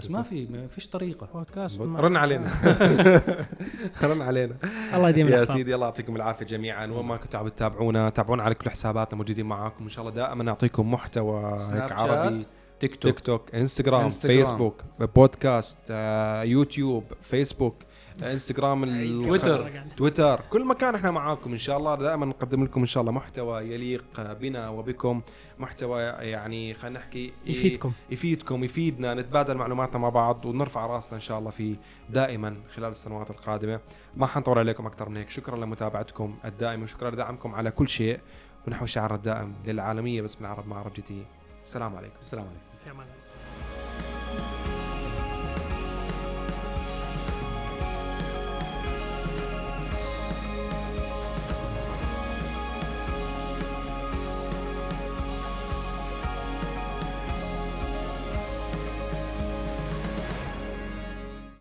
[0.00, 1.28] بس ما في ما فيش طريقة.
[1.34, 2.50] بودكاست ما- رن علينا.
[4.02, 4.56] رن علينا.
[4.94, 5.44] الله يديم يا.
[5.44, 6.86] سيدي الله يعطيكم العافية جميعا.
[6.86, 9.84] وين ما كنتوا عم تتابعونا تابعونا على كل حساباتنا موجودين معاكم.
[9.84, 12.44] إن شاء الله دائما نعطيكم محتوى هيك عربي.
[12.80, 14.36] تيك توك تيك توك انستغرام انستغرام.
[14.36, 14.74] فيسبوك
[15.16, 17.74] بودكاست آه، يوتيوب فيسبوك
[18.22, 18.84] انستغرام
[19.24, 19.70] تويتر.
[19.96, 20.40] تويتر.
[20.50, 21.94] كل مكان إحنا معاكم إن شاء الله.
[21.94, 24.04] دائما نقدم لكم إن شاء الله محتوى يليق
[24.40, 25.20] بنا وبكم.
[25.58, 27.92] محتوى يعني خلينا نحكي ي- يفيدكم.
[28.10, 29.14] يفيدكم يفيدنا.
[29.14, 31.74] نتبادل معلوماتنا مع بعض ونرفع رأسنا إن شاء الله فيه
[32.10, 33.80] دائما خلال السنوات القادمة.
[34.16, 35.30] ما حنطول عليكم أكثر من هيك.
[35.30, 36.82] شكرا لمتابعتكم الدائمة.
[36.84, 38.20] وشكرا لدعمكم على كل شيء.
[38.68, 41.24] ونحو شعار الدائم للعالمية باسم العرب مع عرب جي تي.
[41.64, 42.14] السلام عليكم.
[42.20, 42.60] السلام عليكم.
[42.84, 44.69] في